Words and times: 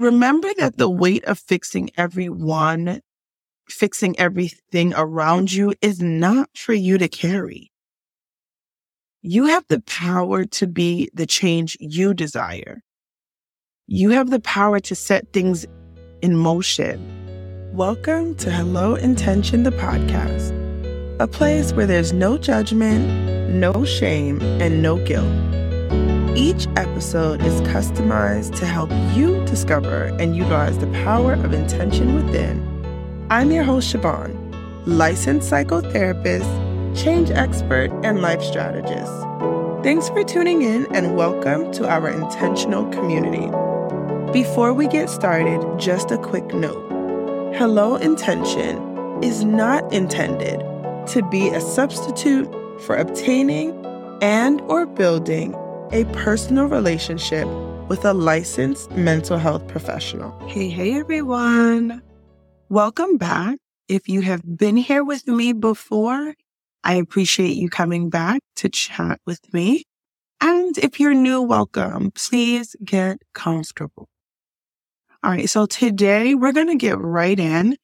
remember 0.00 0.48
that 0.56 0.78
the 0.78 0.88
weight 0.88 1.22
of 1.24 1.38
fixing 1.38 1.90
everyone, 1.96 3.02
fixing 3.68 4.18
everything 4.18 4.94
around 4.96 5.52
you 5.52 5.74
is 5.82 6.00
not 6.00 6.48
for 6.56 6.72
you 6.72 6.96
to 6.96 7.06
carry. 7.06 7.70
You 9.20 9.44
have 9.48 9.66
the 9.68 9.82
power 9.82 10.46
to 10.46 10.66
be 10.66 11.10
the 11.12 11.26
change 11.26 11.76
you 11.80 12.14
desire. 12.14 12.80
You 13.86 14.10
have 14.10 14.30
the 14.30 14.40
power 14.40 14.80
to 14.80 14.94
set 14.94 15.34
things 15.34 15.66
in 16.22 16.34
motion. 16.34 17.18
Welcome 17.74 18.36
to 18.36 18.50
Hello 18.50 18.94
Intention, 18.94 19.64
the 19.64 19.70
podcast, 19.70 20.50
a 21.20 21.26
place 21.28 21.74
where 21.74 21.86
there's 21.86 22.14
no 22.14 22.38
judgment, 22.38 23.50
no 23.50 23.84
shame, 23.84 24.40
and 24.40 24.82
no 24.82 24.96
guilt. 25.04 25.69
Each 26.36 26.68
episode 26.76 27.42
is 27.42 27.60
customized 27.62 28.56
to 28.60 28.64
help 28.64 28.88
you 29.16 29.44
discover 29.46 30.04
and 30.20 30.36
utilize 30.36 30.78
the 30.78 30.86
power 31.04 31.32
of 31.32 31.52
intention 31.52 32.14
within. 32.14 33.26
I'm 33.30 33.50
your 33.50 33.64
host, 33.64 33.92
Shivon, 33.92 34.36
licensed 34.86 35.50
psychotherapist, 35.50 36.46
change 36.96 37.32
expert, 37.32 37.90
and 38.04 38.22
life 38.22 38.42
strategist. 38.42 39.12
Thanks 39.82 40.08
for 40.08 40.22
tuning 40.22 40.62
in 40.62 40.86
and 40.94 41.16
welcome 41.16 41.72
to 41.72 41.88
our 41.88 42.08
intentional 42.08 42.88
community. 42.90 43.50
Before 44.32 44.72
we 44.72 44.86
get 44.86 45.10
started, 45.10 45.60
just 45.80 46.12
a 46.12 46.16
quick 46.16 46.54
note 46.54 47.56
Hello 47.56 47.96
Intention 47.96 48.78
is 49.20 49.42
not 49.42 49.92
intended 49.92 50.60
to 51.08 51.28
be 51.28 51.48
a 51.48 51.60
substitute 51.60 52.48
for 52.82 52.94
obtaining 52.94 53.84
and 54.22 54.60
or 54.62 54.86
building 54.86 55.56
a 55.92 56.04
personal 56.06 56.66
relationship 56.66 57.46
with 57.88 58.04
a 58.04 58.12
licensed 58.12 58.90
mental 58.92 59.38
health 59.38 59.66
professional. 59.66 60.38
Hey, 60.46 60.68
hey, 60.68 60.98
everyone. 60.98 62.02
Welcome 62.68 63.16
back. 63.16 63.58
If 63.88 64.08
you 64.08 64.20
have 64.20 64.42
been 64.56 64.76
here 64.76 65.02
with 65.02 65.26
me 65.26 65.52
before, 65.52 66.34
I 66.84 66.94
appreciate 66.94 67.56
you 67.56 67.68
coming 67.68 68.08
back 68.08 68.40
to 68.56 68.68
chat 68.68 69.20
with 69.26 69.52
me. 69.52 69.84
And 70.40 70.78
if 70.78 71.00
you're 71.00 71.14
new, 71.14 71.42
welcome. 71.42 72.12
Please 72.12 72.76
get 72.84 73.18
comfortable. 73.34 74.08
All 75.22 75.32
right. 75.32 75.50
So 75.50 75.66
today 75.66 76.34
we're 76.34 76.52
going 76.52 76.68
to 76.68 76.76
get 76.76 76.98
right 76.98 77.38
in 77.38 77.76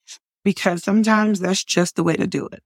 because 0.45 0.85
sometimes 0.85 1.41
that's 1.41 1.65
just 1.65 1.97
the 1.97 2.05
way 2.05 2.15
to 2.15 2.27
do 2.27 2.47
it. 2.47 2.63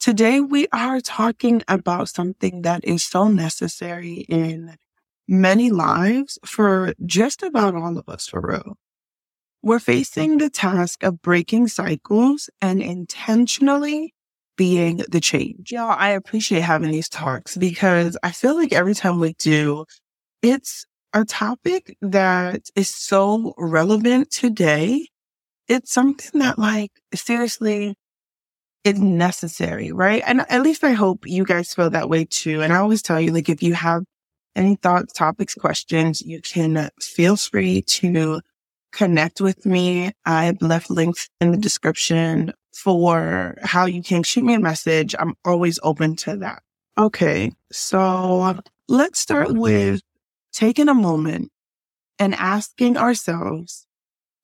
Today 0.00 0.40
we 0.40 0.68
are 0.72 1.00
talking 1.00 1.62
about 1.66 2.08
something 2.08 2.62
that 2.62 2.84
is 2.84 3.02
so 3.02 3.26
necessary 3.26 4.24
in 4.28 4.76
many 5.26 5.70
lives 5.70 6.38
for 6.44 6.94
just 7.04 7.42
about 7.42 7.74
all 7.74 7.98
of 7.98 8.08
us 8.08 8.28
for 8.28 8.40
real. 8.40 8.76
We're 9.60 9.80
facing 9.80 10.38
the 10.38 10.50
task 10.50 11.02
of 11.02 11.20
breaking 11.20 11.66
cycles 11.66 12.48
and 12.62 12.80
intentionally 12.80 14.14
being 14.56 15.02
the 15.08 15.20
change. 15.20 15.72
Y'all, 15.72 15.96
I 15.98 16.10
appreciate 16.10 16.62
having 16.62 16.92
these 16.92 17.08
talks 17.08 17.56
because 17.56 18.16
I 18.22 18.30
feel 18.30 18.54
like 18.54 18.72
every 18.72 18.94
time 18.94 19.18
we 19.18 19.32
do, 19.32 19.84
it's 20.42 20.86
a 21.12 21.24
topic 21.24 21.96
that 22.02 22.70
is 22.76 22.88
so 22.88 23.52
relevant 23.58 24.30
today. 24.30 25.08
It's 25.66 25.92
something 25.92 26.38
that 26.38 26.56
like 26.56 26.92
seriously 27.14 27.96
is 28.84 29.00
necessary, 29.00 29.92
right? 29.92 30.22
And 30.26 30.42
at 30.48 30.62
least 30.62 30.84
I 30.84 30.92
hope 30.92 31.26
you 31.26 31.44
guys 31.44 31.74
feel 31.74 31.90
that 31.90 32.08
way 32.08 32.24
too. 32.24 32.62
And 32.62 32.72
I 32.72 32.76
always 32.76 33.02
tell 33.02 33.20
you, 33.20 33.32
like, 33.32 33.48
if 33.48 33.62
you 33.62 33.74
have 33.74 34.04
any 34.56 34.76
thoughts, 34.76 35.12
topics, 35.12 35.54
questions, 35.54 36.22
you 36.22 36.40
can 36.40 36.90
feel 37.00 37.36
free 37.36 37.82
to 37.82 38.40
connect 38.92 39.40
with 39.40 39.66
me. 39.66 40.12
I've 40.24 40.60
left 40.62 40.90
links 40.90 41.28
in 41.40 41.50
the 41.50 41.56
description 41.56 42.52
for 42.72 43.56
how 43.62 43.86
you 43.86 44.02
can 44.02 44.22
shoot 44.22 44.44
me 44.44 44.54
a 44.54 44.60
message. 44.60 45.14
I'm 45.18 45.34
always 45.44 45.78
open 45.82 46.16
to 46.16 46.36
that. 46.38 46.62
Okay. 46.96 47.52
So 47.70 48.58
let's 48.88 49.18
start 49.20 49.52
with 49.52 50.00
taking 50.52 50.88
a 50.88 50.94
moment 50.94 51.50
and 52.18 52.34
asking 52.34 52.96
ourselves 52.96 53.86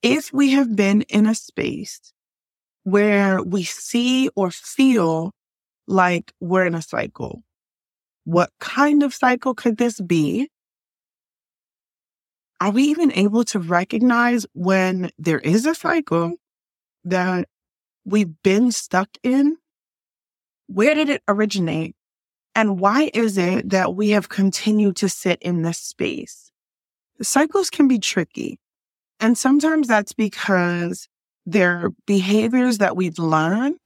if 0.03 0.33
we 0.33 0.51
have 0.51 0.77
been 0.77 1.03
in 1.03 1.27
a 1.27 1.35
space 1.35 2.14
where 2.85 3.43
we 3.43 3.65
see 3.65 4.29
or 4.37 4.51
feel 4.51 5.33
like 5.87 6.33
we're 6.41 6.67
in 6.67 6.75
a 6.75 6.83
cycle. 6.83 7.43
What 8.25 8.51
kind 8.61 9.03
of 9.03 9.13
cycle 9.13 9.55
could 9.55 9.77
this 9.77 10.01
be? 10.01 10.49
Are 12.61 12.71
we 12.71 12.85
even 12.85 13.13
able 13.13 13.45
to 13.45 13.59
recognize 13.59 14.47
when 14.55 15.11
there 15.19 15.41
is 15.41 15.67
a 15.67 15.75
cycle 15.75 16.37
that 17.05 17.49
we've 18.05 18.43
been 18.43 18.71
stuck 18.73 19.09
in? 19.23 19.57
Where 20.67 20.95
did 20.95 21.11
it 21.11 21.23
originate? 21.29 21.95
And 22.55 22.79
why 22.79 23.11
is 23.13 23.37
it 23.37 23.71
that 23.71 23.95
we 23.95 24.11
have 24.11 24.29
continued 24.29 24.97
to 24.97 25.09
sit 25.09 25.43
in 25.43 25.63
this 25.63 25.79
space? 25.79 26.53
Cycles 27.21 27.69
can 27.69 27.89
be 27.89 27.99
tricky. 27.99 28.59
And 29.21 29.37
sometimes 29.37 29.89
that's 29.89 30.13
because 30.13 31.09
they're 31.47 31.91
behaviors 32.07 32.79
that 32.79 32.97
we've 32.97 33.19
learned. 33.19 33.81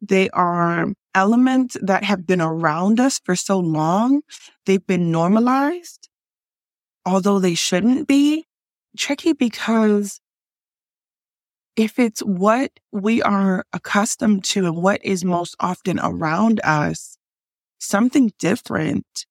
They 0.00 0.30
are 0.30 0.86
elements 1.14 1.76
that 1.82 2.04
have 2.04 2.26
been 2.26 2.40
around 2.40 3.00
us 3.00 3.20
for 3.24 3.36
so 3.36 3.58
long. 3.58 4.22
They've 4.66 4.86
been 4.86 5.10
normalized, 5.10 6.08
although 7.04 7.38
they 7.38 7.54
shouldn't 7.54 8.08
be. 8.08 8.46
Tricky 8.96 9.32
because 9.34 10.20
if 11.76 11.98
it's 11.98 12.20
what 12.20 12.72
we 12.92 13.22
are 13.22 13.64
accustomed 13.72 14.44
to 14.44 14.66
and 14.66 14.76
what 14.76 15.04
is 15.04 15.24
most 15.24 15.54
often 15.60 16.00
around 16.00 16.60
us, 16.64 17.16
something 17.78 18.32
different 18.38 19.26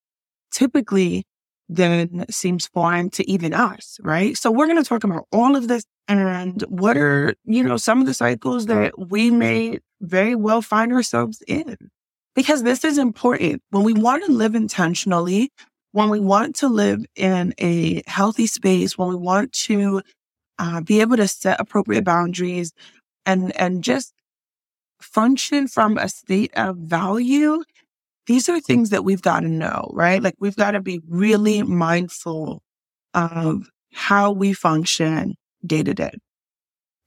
typically 0.51 1.25
then 1.69 2.25
seems 2.31 2.65
foreign 2.65 3.11
to 3.11 3.29
even 3.29 3.53
us, 3.53 3.99
right? 4.01 4.35
So 4.35 4.49
we're 4.49 4.65
going 4.65 4.81
to 4.81 4.89
talk 4.89 5.03
about 5.03 5.27
all 5.31 5.55
of 5.55 5.67
this 5.67 5.83
and 6.09 6.63
what 6.63 6.97
are, 6.97 7.35
you 7.45 7.63
know, 7.63 7.77
some 7.77 8.01
of 8.01 8.07
the 8.07 8.15
cycles 8.15 8.65
that 8.65 8.97
we 8.97 9.29
may 9.29 9.77
very 10.01 10.33
well 10.33 10.61
find 10.63 10.91
ourselves 10.91 11.43
in. 11.47 11.77
Because 12.35 12.63
this 12.63 12.83
is 12.83 12.97
important. 12.97 13.61
When 13.69 13.83
we 13.83 13.93
want 13.93 14.25
to 14.25 14.31
live 14.31 14.55
intentionally, 14.55 15.51
when 15.91 16.09
we 16.09 16.19
want 16.19 16.55
to 16.57 16.67
live 16.67 17.05
in 17.15 17.53
a 17.59 18.01
healthy 18.07 18.47
space, 18.47 18.97
when 18.97 19.09
we 19.09 19.15
want 19.15 19.53
to 19.53 20.01
uh, 20.57 20.81
be 20.81 20.99
able 21.01 21.17
to 21.17 21.27
set 21.27 21.59
appropriate 21.59 22.05
boundaries 22.05 22.73
and, 23.25 23.55
and 23.55 23.83
just 23.83 24.13
function 24.99 25.67
from 25.67 25.97
a 25.97 26.09
state 26.09 26.51
of 26.55 26.77
value, 26.77 27.63
these 28.25 28.49
are 28.49 28.59
things 28.59 28.89
that 28.89 29.03
we've 29.03 29.21
got 29.21 29.41
to 29.41 29.47
know, 29.47 29.91
right? 29.93 30.23
Like 30.23 30.35
we've 30.39 30.55
got 30.55 30.71
to 30.71 30.81
be 30.81 31.01
really 31.07 31.61
mindful 31.61 32.63
of 33.13 33.69
how 33.93 34.31
we 34.31 34.53
function 34.53 35.35
day 35.65 35.83
to 35.83 35.93
day. 35.93 36.11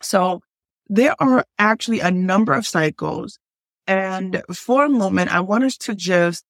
So 0.02 0.40
there 0.88 1.14
are 1.20 1.44
actually 1.58 2.00
a 2.00 2.10
number 2.10 2.52
of 2.52 2.66
cycles. 2.66 3.38
And 3.86 4.42
for 4.52 4.84
a 4.84 4.88
moment, 4.88 5.34
I 5.34 5.40
want 5.40 5.64
us 5.64 5.76
to 5.78 5.94
just 5.94 6.44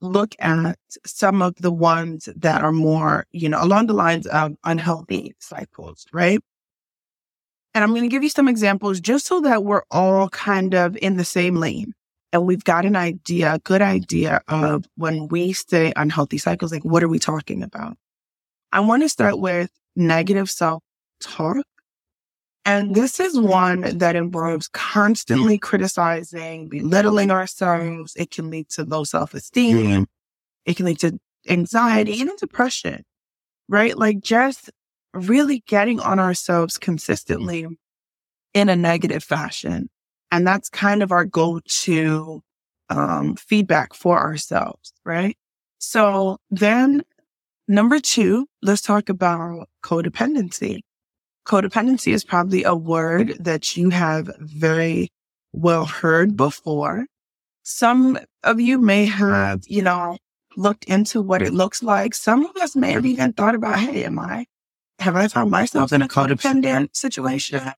look 0.00 0.34
at 0.38 0.78
some 1.04 1.42
of 1.42 1.56
the 1.56 1.72
ones 1.72 2.28
that 2.36 2.62
are 2.62 2.72
more, 2.72 3.26
you 3.32 3.48
know, 3.48 3.62
along 3.62 3.86
the 3.86 3.94
lines 3.94 4.26
of 4.26 4.52
unhealthy 4.64 5.34
cycles, 5.40 6.06
right? 6.12 6.38
And 7.74 7.82
I'm 7.82 7.90
going 7.90 8.02
to 8.02 8.08
give 8.08 8.22
you 8.22 8.28
some 8.28 8.48
examples 8.48 9.00
just 9.00 9.26
so 9.26 9.40
that 9.40 9.64
we're 9.64 9.82
all 9.90 10.28
kind 10.28 10.74
of 10.74 10.96
in 10.98 11.16
the 11.16 11.24
same 11.24 11.56
lane. 11.56 11.92
And 12.32 12.46
we've 12.46 12.64
got 12.64 12.84
an 12.84 12.96
idea, 12.96 13.54
a 13.54 13.58
good 13.58 13.82
idea 13.82 14.40
of 14.46 14.84
when 14.96 15.28
we 15.28 15.52
say 15.52 15.92
unhealthy 15.96 16.38
cycles, 16.38 16.72
like 16.72 16.84
what 16.84 17.02
are 17.02 17.08
we 17.08 17.18
talking 17.18 17.62
about? 17.62 17.96
I 18.72 18.80
want 18.80 19.02
to 19.02 19.08
start 19.08 19.40
with 19.40 19.70
negative 19.96 20.50
self 20.50 20.82
talk. 21.24 21.66
And 22.66 22.94
this 22.94 23.20
is 23.20 23.38
one 23.38 23.98
that 23.98 24.16
involves 24.16 24.68
constantly 24.68 25.58
criticizing, 25.58 26.68
belittling 26.68 27.30
ourselves. 27.30 28.14
It 28.16 28.30
can 28.30 28.50
lead 28.50 28.70
to 28.70 28.84
low 28.84 29.04
self 29.04 29.34
esteem. 29.34 29.76
Mm-hmm. 29.76 30.02
It 30.64 30.76
can 30.76 30.86
lead 30.86 30.98
to 31.00 31.18
anxiety, 31.48 32.12
even 32.12 32.36
depression, 32.36 33.04
right? 33.68 33.96
Like 33.96 34.20
just 34.20 34.70
really 35.12 35.62
getting 35.66 36.00
on 36.00 36.18
ourselves 36.18 36.78
consistently 36.78 37.66
in 38.54 38.68
a 38.68 38.76
negative 38.76 39.22
fashion. 39.22 39.90
And 40.30 40.46
that's 40.46 40.68
kind 40.68 41.02
of 41.02 41.12
our 41.12 41.24
go 41.24 41.60
to 41.82 42.42
um, 42.88 43.36
feedback 43.36 43.94
for 43.94 44.18
ourselves, 44.18 44.92
right? 45.04 45.36
So 45.78 46.38
then 46.50 47.02
number 47.68 48.00
two, 48.00 48.46
let's 48.62 48.80
talk 48.82 49.08
about 49.08 49.68
codependency. 49.82 50.80
Codependency 51.46 52.12
is 52.12 52.24
probably 52.24 52.64
a 52.64 52.74
word 52.74 53.36
that 53.40 53.76
you 53.76 53.90
have 53.90 54.30
very 54.38 55.10
well 55.52 55.84
heard 55.84 56.36
before. 56.36 57.06
Some 57.62 58.18
of 58.42 58.60
you 58.60 58.78
may 58.78 59.06
have, 59.06 59.62
you 59.66 59.82
know, 59.82 60.18
looked 60.56 60.84
into 60.84 61.20
what 61.20 61.42
it 61.42 61.52
looks 61.52 61.82
like. 61.82 62.14
Some 62.14 62.46
of 62.46 62.56
us 62.56 62.76
may 62.76 62.92
have 62.92 63.06
even 63.06 63.32
thought 63.32 63.54
about, 63.54 63.78
hey, 63.78 64.04
am 64.04 64.18
I 64.18 64.46
Have 65.00 65.16
I 65.16 65.28
found 65.28 65.50
myself 65.50 65.92
in 65.92 66.02
a 66.02 66.08
codependent 66.08 66.94
situation? 66.96 67.72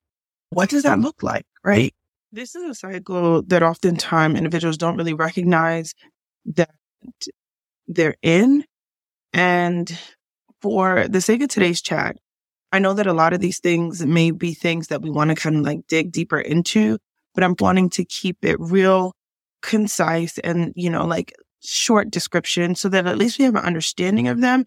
What 0.50 0.68
does 0.68 0.82
that 0.82 1.00
look 1.00 1.22
like? 1.22 1.46
Right. 1.64 1.94
This 2.30 2.54
is 2.54 2.62
a 2.64 2.74
cycle 2.74 3.42
that 3.42 3.62
oftentimes 3.62 4.36
individuals 4.36 4.76
don't 4.76 4.96
really 4.96 5.14
recognize 5.14 5.94
that 6.44 6.70
they're 7.88 8.16
in. 8.22 8.64
And 9.32 9.98
for 10.60 11.08
the 11.08 11.20
sake 11.20 11.42
of 11.42 11.48
today's 11.48 11.80
chat, 11.80 12.16
I 12.76 12.78
know 12.78 12.92
that 12.92 13.06
a 13.06 13.14
lot 13.14 13.32
of 13.32 13.40
these 13.40 13.58
things 13.58 14.04
may 14.04 14.30
be 14.32 14.52
things 14.52 14.88
that 14.88 15.00
we 15.00 15.08
want 15.08 15.30
to 15.30 15.34
kind 15.34 15.56
of 15.56 15.62
like 15.62 15.86
dig 15.88 16.12
deeper 16.12 16.38
into, 16.38 16.98
but 17.34 17.42
I'm 17.42 17.56
wanting 17.58 17.88
to 17.90 18.04
keep 18.04 18.44
it 18.44 18.60
real 18.60 19.14
concise 19.62 20.36
and, 20.36 20.74
you 20.76 20.90
know, 20.90 21.06
like 21.06 21.32
short 21.62 22.10
description 22.10 22.74
so 22.74 22.90
that 22.90 23.06
at 23.06 23.16
least 23.16 23.38
we 23.38 23.46
have 23.46 23.54
an 23.54 23.64
understanding 23.64 24.28
of 24.28 24.42
them. 24.42 24.66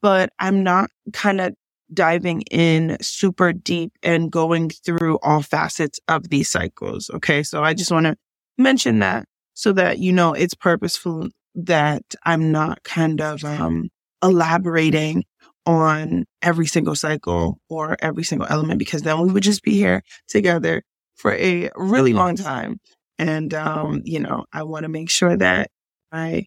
But 0.00 0.30
I'm 0.38 0.62
not 0.62 0.90
kind 1.12 1.40
of 1.40 1.54
diving 1.92 2.42
in 2.52 2.96
super 3.00 3.52
deep 3.52 3.94
and 4.00 4.30
going 4.30 4.70
through 4.70 5.18
all 5.20 5.42
facets 5.42 5.98
of 6.06 6.28
these 6.28 6.48
cycles. 6.48 7.10
Okay. 7.14 7.42
So 7.42 7.64
I 7.64 7.74
just 7.74 7.90
want 7.90 8.06
to 8.06 8.14
mention 8.58 9.00
that 9.00 9.24
so 9.54 9.72
that, 9.72 9.98
you 9.98 10.12
know, 10.12 10.34
it's 10.34 10.54
purposeful 10.54 11.30
that 11.56 12.14
I'm 12.24 12.52
not 12.52 12.84
kind 12.84 13.20
of, 13.20 13.42
um, 13.42 13.88
elaborating 14.22 15.24
on 15.76 16.24
every 16.42 16.66
single 16.66 16.94
cycle 16.94 17.58
or 17.68 17.96
every 18.00 18.24
single 18.24 18.46
element 18.48 18.78
because 18.78 19.02
then 19.02 19.20
we 19.20 19.32
would 19.32 19.42
just 19.42 19.62
be 19.62 19.74
here 19.74 20.02
together 20.28 20.82
for 21.16 21.32
a 21.34 21.70
really 21.76 22.12
long 22.12 22.36
time. 22.36 22.78
And, 23.18 23.52
um, 23.52 24.00
you 24.04 24.20
know, 24.20 24.46
I 24.52 24.62
want 24.62 24.84
to 24.84 24.88
make 24.88 25.10
sure 25.10 25.36
that 25.36 25.70
I 26.10 26.46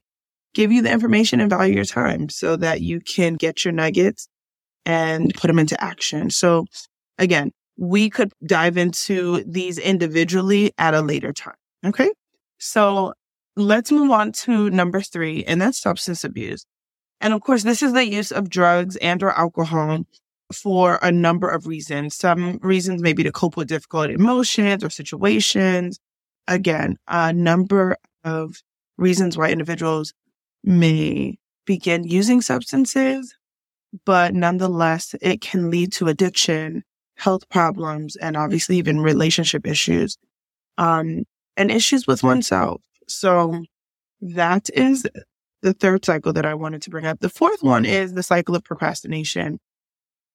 give 0.54 0.72
you 0.72 0.82
the 0.82 0.92
information 0.92 1.40
and 1.40 1.50
value 1.50 1.76
your 1.76 1.86
time 1.86 2.30
so 2.30 2.56
that 2.58 2.82
you 2.82 3.00
can 3.00 3.36
get 3.36 3.64
your 3.64 3.72
nuggets 3.72 4.28
and 4.86 5.34
put 5.36 5.48
them 5.48 5.60
into 5.60 5.82
action. 5.82 6.30
So 6.30 6.66
again, 7.18 7.52
we 7.78 8.10
could 8.10 8.32
dive 8.46 8.78
into 8.78 9.44
these 9.46 9.78
individually 9.78 10.74
at 10.78 10.94
a 10.94 11.02
later 11.02 11.34
time. 11.34 11.56
Okay. 11.86 12.12
So 12.60 13.14
let's 13.56 13.92
move 13.92 14.12
on 14.12 14.32
to 14.32 14.70
number 14.70 15.02
three, 15.02 15.44
and 15.44 15.62
that's 15.62 15.80
substance 15.80 16.24
abuse. 16.24 16.66
And 17.24 17.34
of 17.34 17.42
course, 17.42 17.64
this 17.64 17.82
is 17.82 17.94
the 17.94 18.06
use 18.06 18.32
of 18.32 18.50
drugs 18.50 18.96
and 18.98 19.24
or 19.24 19.32
alcohol 19.32 20.06
for 20.54 21.00
a 21.02 21.12
number 21.12 21.50
of 21.50 21.66
reasons. 21.66 22.16
Some 22.16 22.60
reasons 22.62 23.02
may 23.02 23.14
be 23.14 23.24
to 23.24 23.32
cope 23.32 23.58
with 23.58 23.70
difficult 23.70 24.12
emotions 24.12 24.84
or 24.84 24.92
situations. 24.92 26.00
Again, 26.48 26.98
a 27.08 27.34
number 27.34 27.98
of 28.24 28.62
reasons 28.98 29.38
why 29.38 29.50
individuals 29.50 30.14
may 30.64 31.40
begin 31.66 32.04
using 32.04 32.42
substances 32.42 33.34
but 34.06 34.34
nonetheless, 34.34 35.16
it 35.22 35.42
can 35.42 35.70
lead 35.70 35.92
to 35.94 36.08
addiction, 36.08 36.84
health 37.18 37.48
problems, 37.50 38.16
and 38.16 38.36
obviously 38.36 38.78
even 38.78 39.00
relationship 39.00 39.68
issues, 39.68 40.18
um, 40.78 41.24
and 41.56 41.72
issues 41.72 42.08
with 42.08 42.24
oneself. 42.24 42.82
So 43.08 43.64
that 44.22 44.70
is 44.74 45.06
the 45.64 45.74
third 45.74 46.06
cycle 46.06 46.34
that 46.34 46.46
I 46.46 46.54
wanted 46.54 46.84
to 46.84 46.90
bring 46.90 47.06
up. 47.06 47.20
The 47.20 47.30
fourth 47.30 47.64
one 47.64 47.86
is 47.86 48.14
the 48.14 48.24
cycle 48.24 48.56
of 48.56 48.64
procrastination. 48.64 49.60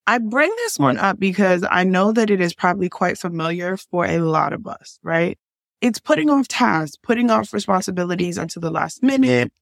I 0.07 0.19
bring 0.19 0.51
this 0.57 0.79
one 0.79 0.99
up 0.99 1.21
because 1.21 1.65
I 1.71 1.85
know 1.85 2.13
that 2.13 2.31
it 2.31 2.41
is 2.41 2.55
probably 2.55 2.89
quite 2.89 3.19
familiar 3.19 3.77
for 3.77 4.07
a 4.07 4.19
lot 4.19 4.53
of 4.53 4.67
us, 4.67 4.99
right? 5.03 5.39
It's 5.81 6.01
putting 6.01 6.31
off 6.31 6.49
tasks, 6.49 6.97
putting 7.03 7.31
off 7.31 7.53
responsibilities 7.53 8.39
until 8.39 8.61
the 8.61 8.71
last 8.71 9.03
minute. 9.03 9.53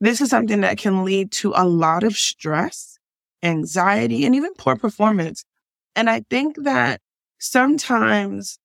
This 0.00 0.20
is 0.20 0.30
something 0.30 0.60
that 0.62 0.78
can 0.78 1.04
lead 1.04 1.32
to 1.32 1.52
a 1.54 1.66
lot 1.66 2.04
of 2.04 2.16
stress 2.16 2.96
anxiety, 3.42 4.24
and 4.24 4.34
even 4.34 4.52
poor 4.54 4.76
performance. 4.76 5.44
And 5.94 6.10
I 6.10 6.22
think 6.28 6.56
that 6.64 7.00
sometimes 7.38 8.58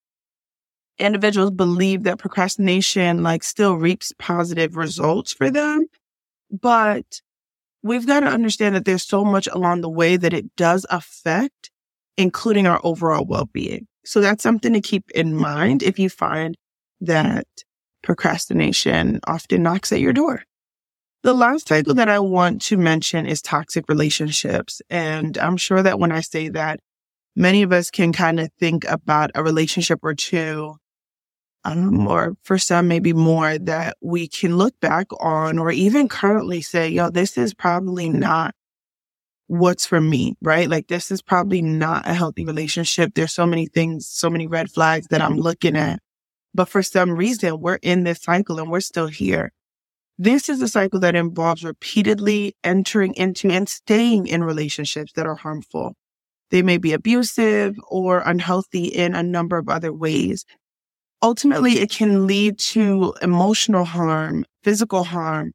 individuals 0.98 1.50
believe 1.50 2.02
that 2.04 2.18
procrastination 2.18 3.22
like 3.22 3.42
still 3.42 3.74
reaps 3.74 4.12
positive 4.18 4.76
results 4.76 5.32
for 5.32 5.50
them. 5.50 5.86
But 6.52 7.22
we've 7.82 8.06
got 8.06 8.20
to 8.20 8.26
understand 8.26 8.74
that 8.74 8.84
there's 8.84 9.02
so 9.02 9.24
much 9.24 9.48
along 9.48 9.80
the 9.80 9.88
way 9.88 10.16
that 10.16 10.34
it 10.34 10.54
does 10.54 10.86
affect, 10.90 11.70
including 12.16 12.66
our 12.66 12.80
overall 12.84 13.24
well-being. 13.24 13.88
So 14.04 14.20
that's 14.20 14.42
something 14.42 14.72
to 14.74 14.80
keep 14.80 15.10
in 15.12 15.34
mind 15.34 15.82
if 15.82 15.98
you 15.98 16.10
find 16.10 16.56
that 17.00 17.46
procrastination 18.02 19.20
often 19.26 19.62
knocks 19.62 19.92
at 19.92 20.00
your 20.00 20.12
door. 20.12 20.42
The 21.22 21.32
last 21.32 21.68
cycle 21.68 21.94
that 21.94 22.08
I 22.08 22.18
want 22.18 22.62
to 22.62 22.76
mention 22.76 23.26
is 23.26 23.40
toxic 23.40 23.84
relationships. 23.88 24.82
And 24.90 25.38
I'm 25.38 25.56
sure 25.56 25.82
that 25.82 26.00
when 26.00 26.10
I 26.12 26.20
say 26.20 26.48
that, 26.50 26.80
many 27.36 27.62
of 27.62 27.72
us 27.72 27.90
can 27.90 28.12
kind 28.12 28.40
of 28.40 28.50
think 28.58 28.84
about 28.84 29.30
a 29.36 29.42
relationship 29.42 30.00
or 30.02 30.14
two, 30.14 30.76
um, 31.64 32.06
or 32.06 32.36
for 32.42 32.58
some, 32.58 32.88
maybe 32.88 33.12
more 33.12 33.58
that 33.58 33.96
we 34.00 34.26
can 34.28 34.56
look 34.56 34.78
back 34.80 35.06
on 35.20 35.58
or 35.58 35.70
even 35.70 36.08
currently 36.08 36.60
say, 36.60 36.88
yo, 36.88 37.10
this 37.10 37.38
is 37.38 37.54
probably 37.54 38.08
not 38.08 38.54
what's 39.46 39.86
for 39.86 40.00
me, 40.00 40.34
right? 40.40 40.68
Like 40.68 40.88
this 40.88 41.10
is 41.10 41.20
probably 41.22 41.62
not 41.62 42.08
a 42.08 42.14
healthy 42.14 42.44
relationship. 42.44 43.12
There's 43.14 43.34
so 43.34 43.46
many 43.46 43.66
things, 43.66 44.06
so 44.08 44.30
many 44.30 44.46
red 44.46 44.70
flags 44.70 45.08
that 45.08 45.20
I'm 45.20 45.36
looking 45.36 45.76
at. 45.76 46.00
But 46.54 46.68
for 46.68 46.82
some 46.82 47.10
reason, 47.12 47.60
we're 47.60 47.78
in 47.82 48.04
this 48.04 48.22
cycle 48.22 48.58
and 48.58 48.70
we're 48.70 48.80
still 48.80 49.08
here. 49.08 49.52
This 50.18 50.48
is 50.48 50.60
a 50.62 50.68
cycle 50.68 51.00
that 51.00 51.14
involves 51.14 51.64
repeatedly 51.64 52.54
entering 52.62 53.14
into 53.14 53.50
and 53.50 53.68
staying 53.68 54.26
in 54.26 54.44
relationships 54.44 55.12
that 55.16 55.26
are 55.26 55.36
harmful. 55.36 55.94
They 56.50 56.62
may 56.62 56.76
be 56.76 56.92
abusive 56.92 57.76
or 57.88 58.22
unhealthy 58.24 58.84
in 58.84 59.14
a 59.14 59.22
number 59.22 59.56
of 59.56 59.68
other 59.68 59.92
ways. 59.92 60.44
Ultimately, 61.22 61.78
it 61.78 61.90
can 61.90 62.26
lead 62.26 62.58
to 62.58 63.14
emotional 63.22 63.84
harm, 63.84 64.44
physical 64.64 65.04
harm, 65.04 65.52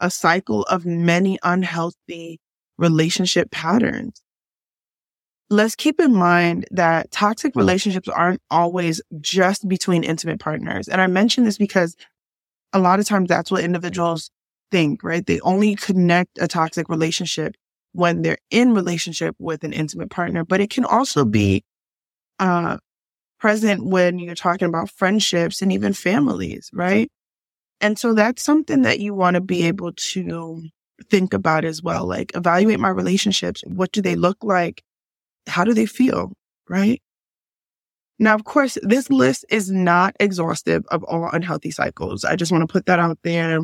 a 0.00 0.10
cycle 0.10 0.62
of 0.64 0.84
many 0.84 1.38
unhealthy 1.42 2.40
relationship 2.78 3.50
patterns. 3.52 4.20
Let's 5.50 5.76
keep 5.76 6.00
in 6.00 6.14
mind 6.14 6.66
that 6.72 7.10
toxic 7.12 7.54
relationships 7.54 8.08
aren't 8.08 8.40
always 8.50 9.00
just 9.20 9.68
between 9.68 10.02
intimate 10.02 10.40
partners. 10.40 10.88
And 10.88 11.00
I 11.00 11.06
mention 11.06 11.44
this 11.44 11.58
because 11.58 11.94
a 12.72 12.78
lot 12.78 12.98
of 12.98 13.06
times 13.06 13.28
that's 13.28 13.50
what 13.50 13.62
individuals 13.62 14.30
think, 14.72 15.04
right? 15.04 15.24
They 15.24 15.40
only 15.40 15.76
connect 15.76 16.38
a 16.40 16.48
toxic 16.48 16.88
relationship 16.88 17.54
when 17.92 18.22
they're 18.22 18.38
in 18.50 18.74
relationship 18.74 19.36
with 19.38 19.62
an 19.62 19.72
intimate 19.72 20.10
partner, 20.10 20.44
but 20.44 20.60
it 20.60 20.70
can 20.70 20.84
also 20.84 21.24
be, 21.24 21.62
uh, 22.40 22.78
present 23.44 23.84
when 23.84 24.18
you're 24.18 24.34
talking 24.34 24.66
about 24.66 24.88
friendships 24.88 25.60
and 25.60 25.70
even 25.70 25.92
families, 25.92 26.70
right? 26.72 27.12
And 27.82 27.98
so 27.98 28.14
that's 28.14 28.42
something 28.42 28.80
that 28.82 29.00
you 29.00 29.12
want 29.12 29.34
to 29.34 29.42
be 29.42 29.64
able 29.64 29.92
to 29.92 30.62
think 31.10 31.34
about 31.34 31.66
as 31.66 31.82
well. 31.82 32.06
Like 32.06 32.34
evaluate 32.34 32.80
my 32.80 32.88
relationships. 32.88 33.62
What 33.66 33.92
do 33.92 34.00
they 34.00 34.16
look 34.16 34.38
like? 34.42 34.82
How 35.46 35.62
do 35.62 35.74
they 35.74 35.84
feel? 35.84 36.32
Right. 36.70 37.02
Now, 38.18 38.34
of 38.34 38.44
course, 38.44 38.78
this 38.80 39.10
list 39.10 39.44
is 39.50 39.70
not 39.70 40.16
exhaustive 40.18 40.82
of 40.90 41.04
all 41.04 41.28
unhealthy 41.30 41.70
cycles. 41.70 42.24
I 42.24 42.36
just 42.36 42.50
want 42.50 42.66
to 42.66 42.72
put 42.72 42.86
that 42.86 42.98
out 42.98 43.18
there. 43.24 43.60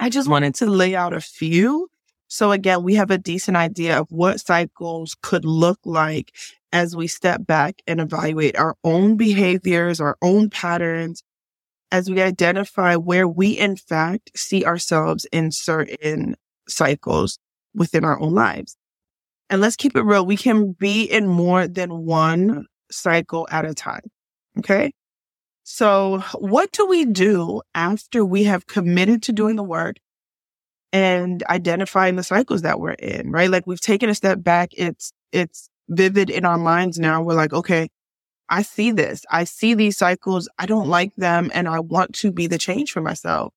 I 0.00 0.08
just 0.08 0.26
wanted 0.26 0.54
to 0.54 0.64
lay 0.64 0.96
out 0.96 1.12
a 1.12 1.20
few. 1.20 1.90
So 2.28 2.52
again, 2.52 2.82
we 2.82 2.94
have 2.94 3.10
a 3.10 3.18
decent 3.18 3.56
idea 3.56 4.00
of 4.00 4.08
what 4.10 4.40
cycles 4.40 5.16
could 5.22 5.44
look 5.44 5.78
like 5.84 6.32
as 6.72 6.96
we 6.96 7.06
step 7.06 7.46
back 7.46 7.82
and 7.86 8.00
evaluate 8.00 8.56
our 8.56 8.76
own 8.84 9.16
behaviors, 9.16 10.00
our 10.00 10.16
own 10.20 10.50
patterns, 10.50 11.22
as 11.92 12.10
we 12.10 12.20
identify 12.20 12.96
where 12.96 13.28
we 13.28 13.50
in 13.50 13.76
fact 13.76 14.30
see 14.36 14.64
ourselves 14.64 15.26
in 15.32 15.52
certain 15.52 16.34
cycles 16.68 17.38
within 17.74 18.04
our 18.04 18.20
own 18.20 18.34
lives. 18.34 18.76
And 19.48 19.60
let's 19.60 19.76
keep 19.76 19.96
it 19.96 20.02
real. 20.02 20.26
We 20.26 20.36
can 20.36 20.72
be 20.72 21.04
in 21.04 21.28
more 21.28 21.68
than 21.68 22.04
one 22.04 22.66
cycle 22.90 23.46
at 23.50 23.64
a 23.64 23.74
time. 23.74 24.02
Okay. 24.58 24.92
So 25.62 26.22
what 26.34 26.72
do 26.72 26.86
we 26.86 27.04
do 27.04 27.62
after 27.74 28.24
we 28.24 28.44
have 28.44 28.66
committed 28.66 29.22
to 29.24 29.32
doing 29.32 29.56
the 29.56 29.62
work 29.62 29.96
and 30.96 31.44
identifying 31.50 32.16
the 32.16 32.22
cycles 32.22 32.62
that 32.62 32.80
we're 32.80 32.92
in, 32.92 33.30
right? 33.30 33.50
Like 33.50 33.66
we've 33.66 33.80
taken 33.80 34.08
a 34.08 34.14
step 34.14 34.42
back. 34.42 34.70
It's, 34.72 35.12
it's 35.30 35.68
vivid 35.90 36.30
in 36.30 36.46
our 36.46 36.56
minds 36.56 36.98
now. 36.98 37.22
We're 37.22 37.34
like, 37.34 37.52
okay, 37.52 37.88
I 38.48 38.62
see 38.62 38.92
this. 38.92 39.22
I 39.30 39.44
see 39.44 39.74
these 39.74 39.98
cycles. 39.98 40.48
I 40.58 40.64
don't 40.64 40.88
like 40.88 41.14
them 41.16 41.50
and 41.52 41.68
I 41.68 41.80
want 41.80 42.14
to 42.14 42.32
be 42.32 42.46
the 42.46 42.56
change 42.56 42.92
for 42.92 43.02
myself. 43.02 43.52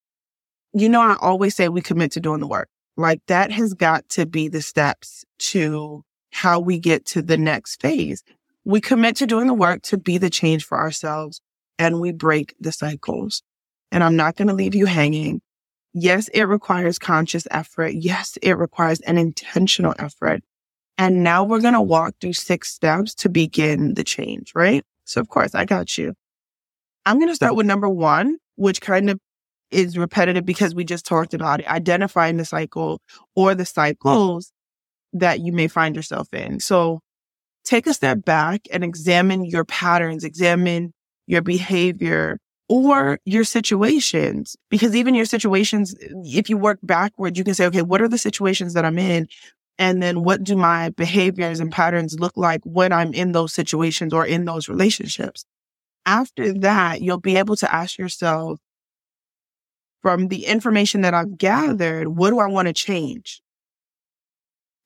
You 0.74 0.90
know, 0.90 1.00
I 1.00 1.16
always 1.22 1.56
say 1.56 1.70
we 1.70 1.82
commit 1.82 2.12
to 2.12 2.20
doing 2.20 2.42
the 2.42 2.48
work. 2.48 2.68
Like 2.98 3.22
that 3.28 3.52
has 3.52 3.74
got 3.74 4.10
to 4.10 4.26
be 4.26 4.50
the 4.50 4.62
steps 4.62 5.24
to 5.40 6.04
how 6.32 6.60
we 6.60 6.78
get 6.78 7.06
to 7.08 7.22
the 7.22 7.38
next 7.38 7.82
phase. 7.82 8.22
We 8.66 8.82
commit 8.82 9.16
to 9.18 9.26
doing 9.26 9.48
the 9.48 9.54
work 9.54 9.82
to 9.84 9.98
be 9.98 10.18
the 10.18 10.30
change 10.30 10.66
for 10.66 10.78
ourselves 10.78 11.40
and 11.78 12.02
we 12.02 12.12
break 12.12 12.54
the 12.60 12.74
cycles. 12.74 13.44
And 13.94 14.04
I'm 14.04 14.18
not 14.18 14.36
going 14.36 14.50
to 14.50 14.54
leave 14.54 14.76
you 14.76 14.88
hanging. 14.88 15.42
Yes, 15.94 16.28
it 16.30 16.44
requires 16.44 17.00
conscious 17.00 17.48
effort. 17.52 17.94
Yes, 17.94 18.38
it 18.42 18.58
requires 18.58 19.00
an 19.02 19.18
intentional 19.18 19.96
effort. 19.98 20.42
And 20.98 21.24
now 21.24 21.44
we're 21.44 21.62
going 21.62 21.74
to 21.74 21.82
walk 21.82 22.16
through 22.20 22.34
six 22.34 22.72
steps 22.72 23.16
to 23.16 23.30
begin 23.30 23.94
the 23.94 24.04
change, 24.04 24.52
right? 24.54 24.84
So 25.06 25.22
of 25.22 25.30
course 25.30 25.56
I 25.56 25.66
got 25.66 25.98
you. 25.98 26.14
I'm 27.06 27.18
going 27.18 27.30
to 27.30 27.36
start 27.36 27.56
with 27.56 27.66
number 27.66 27.90
one, 27.90 28.38
which 28.56 28.82
kind 28.82 29.10
of 29.10 29.20
is 29.72 29.98
repetitive 29.98 30.46
because 30.46 30.76
we 30.76 30.84
just 30.84 31.06
talked 31.06 31.34
about 31.34 31.62
it, 31.62 31.68
identifying 31.68 32.38
the 32.38 32.46
cycle 32.46 33.02
or 33.36 33.56
the 33.56 33.66
cycles 33.66 34.52
that 35.14 35.40
you 35.40 35.52
may 35.52 35.68
find 35.68 35.96
yourself 35.96 36.34
in. 36.34 36.60
So 36.60 37.00
take 37.64 37.88
a 37.88 37.94
step 37.94 38.26
back 38.26 38.62
and 38.72 38.84
examine 38.84 39.46
your 39.46 39.66
patterns, 39.66 40.24
examine 40.24 40.94
your 41.28 41.42
behavior 41.42 42.40
or 42.70 43.20
your 43.26 43.44
situations. 43.44 44.56
Because 44.70 44.96
even 44.96 45.16
your 45.16 45.26
situations, 45.26 45.96
if 46.00 46.50
you 46.50 46.58
work 46.58 46.80
backwards, 46.84 47.38
you 47.38 47.44
can 47.44 47.56
say, 47.56 47.66
okay, 47.66 47.82
what 47.82 48.02
are 48.02 48.08
the 48.08 48.18
situations 48.18 48.74
that 48.76 48.86
I'm 48.86 49.00
in? 49.00 49.28
And 49.78 50.02
then 50.04 50.24
what 50.24 50.44
do 50.44 50.56
my 50.56 50.90
behaviors 50.90 51.60
and 51.60 51.72
patterns 51.72 52.20
look 52.20 52.34
like 52.36 52.62
when 52.64 52.94
I'm 52.94 53.14
in 53.14 53.32
those 53.32 53.54
situations 53.54 54.14
or 54.14 54.26
in 54.26 54.46
those 54.46 54.70
relationships? 54.70 55.46
After 56.06 56.54
that, 56.60 57.02
you'll 57.02 57.20
be 57.20 57.38
able 57.38 57.56
to 57.58 57.74
ask 57.74 57.98
yourself, 57.98 58.60
from 60.02 60.30
the 60.30 60.46
information 60.46 61.02
that 61.02 61.14
I've 61.14 61.38
gathered, 61.38 62.08
what 62.08 62.30
do 62.30 62.40
I 62.40 62.48
want 62.48 62.70
to 62.70 62.74
change? 62.74 63.42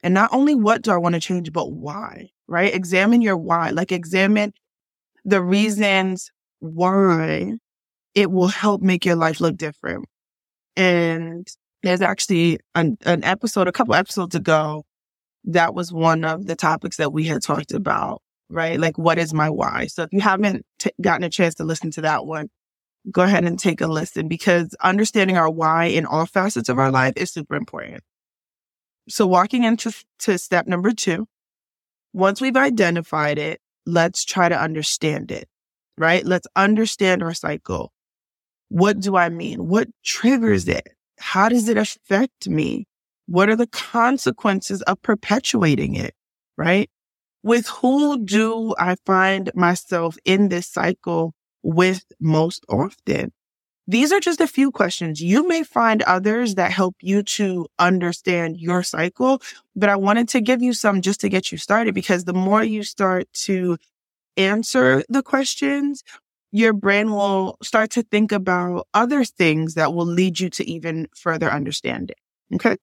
And 0.01 0.13
not 0.13 0.33
only 0.33 0.55
what 0.55 0.81
do 0.81 0.91
I 0.91 0.97
want 0.97 1.13
to 1.13 1.21
change, 1.21 1.53
but 1.53 1.71
why, 1.71 2.31
right? 2.47 2.73
Examine 2.73 3.21
your 3.21 3.37
why, 3.37 3.69
like 3.69 3.91
examine 3.91 4.53
the 5.23 5.41
reasons 5.41 6.31
why 6.59 7.53
it 8.15 8.32
will 8.32 8.48
help 8.48 8.82
make 8.82 9.05
your 9.05 9.15
life 9.15 9.39
look 9.41 9.58
different. 9.58 10.05
And 10.75 11.48
there's 11.84 12.01
actually 12.01 12.60
an, 12.75 12.98
an 13.05 13.24
episode, 13.24 13.67
a 13.67 13.72
couple 13.72 13.96
episodes 13.96 14.36
ago, 14.36 14.86
that 15.46 15.74
was 15.74 15.91
one 15.91 16.24
of 16.24 16.46
the 16.46 16.55
topics 16.55 16.98
that 16.98 17.12
we 17.12 17.25
had 17.25 17.41
talked 17.41 17.74
about, 17.74 18.22
right? 18.50 18.79
Like, 18.79 18.98
what 18.98 19.17
is 19.17 19.34
my 19.34 19.50
why? 19.50 19.88
So 19.88 20.03
if 20.03 20.13
you 20.13 20.22
haven't 20.22 20.65
t- 20.79 20.91
gotten 21.01 21.24
a 21.24 21.29
chance 21.29 21.55
to 21.55 21.63
listen 21.63 21.91
to 21.91 22.01
that 22.01 22.25
one, 22.25 22.50
go 23.12 23.24
ahead 23.24 23.43
and 23.43 23.60
take 23.60 23.82
a 23.82 23.88
listen 23.88 24.27
because 24.27 24.74
understanding 24.82 25.38
our 25.38 25.50
why 25.50 25.86
in 25.86 26.05
all 26.05 26.25
facets 26.25 26.70
of 26.70 26.79
our 26.79 26.91
life 26.91 27.13
is 27.17 27.32
super 27.32 27.55
important. 27.55 28.03
So 29.10 29.27
walking 29.27 29.63
into 29.63 29.93
to 30.20 30.38
step 30.38 30.65
number 30.65 30.91
two, 30.91 31.27
once 32.13 32.39
we've 32.39 32.55
identified 32.55 33.38
it, 33.38 33.60
let's 33.86 34.24
try 34.24 34.48
to 34.48 34.60
understand 34.60 35.32
it, 35.32 35.50
right? 35.98 36.25
Let's 36.25 36.48
understand 36.55 37.22
our 37.22 37.34
cycle. 37.34 37.92
What 38.73 38.99
do 38.99 39.15
I 39.15 39.29
mean? 39.29 39.67
What 39.67 39.87
triggers 40.03 40.67
it? 40.67 40.87
How 41.19 41.47
does 41.47 41.69
it 41.69 41.77
affect 41.77 42.49
me? 42.49 42.87
What 43.27 43.47
are 43.47 43.55
the 43.55 43.67
consequences 43.67 44.81
of 44.81 44.99
perpetuating 45.03 45.93
it? 45.93 46.15
Right? 46.57 46.89
With 47.43 47.67
who 47.67 48.25
do 48.25 48.73
I 48.79 48.95
find 49.05 49.51
myself 49.53 50.17
in 50.25 50.49
this 50.49 50.65
cycle 50.65 51.35
with 51.61 52.03
most 52.19 52.65
often? 52.67 53.31
These 53.85 54.11
are 54.11 54.19
just 54.19 54.41
a 54.41 54.47
few 54.47 54.71
questions. 54.71 55.21
You 55.21 55.47
may 55.47 55.61
find 55.61 56.01
others 56.01 56.55
that 56.55 56.71
help 56.71 56.95
you 56.99 57.21
to 57.21 57.67
understand 57.77 58.59
your 58.59 58.81
cycle, 58.81 59.39
but 59.75 59.89
I 59.89 59.97
wanted 59.97 60.29
to 60.29 60.41
give 60.41 60.63
you 60.63 60.73
some 60.73 61.03
just 61.03 61.21
to 61.21 61.29
get 61.29 61.51
you 61.51 61.59
started 61.59 61.93
because 61.93 62.23
the 62.23 62.33
more 62.33 62.63
you 62.63 62.81
start 62.81 63.31
to 63.45 63.77
answer 64.35 65.03
the 65.09 65.21
questions, 65.21 66.03
your 66.53 66.72
brain 66.72 67.12
will 67.12 67.57
start 67.63 67.89
to 67.89 68.03
think 68.03 68.31
about 68.31 68.88
other 68.93 69.25
things 69.25 69.74
that 69.74 69.95
will 69.95 70.05
lead 70.05 70.39
you 70.39 70.51
to 70.51 70.63
even 70.69 71.07
further 71.17 71.51
understanding. 71.51 72.15
Okay. 72.53 72.77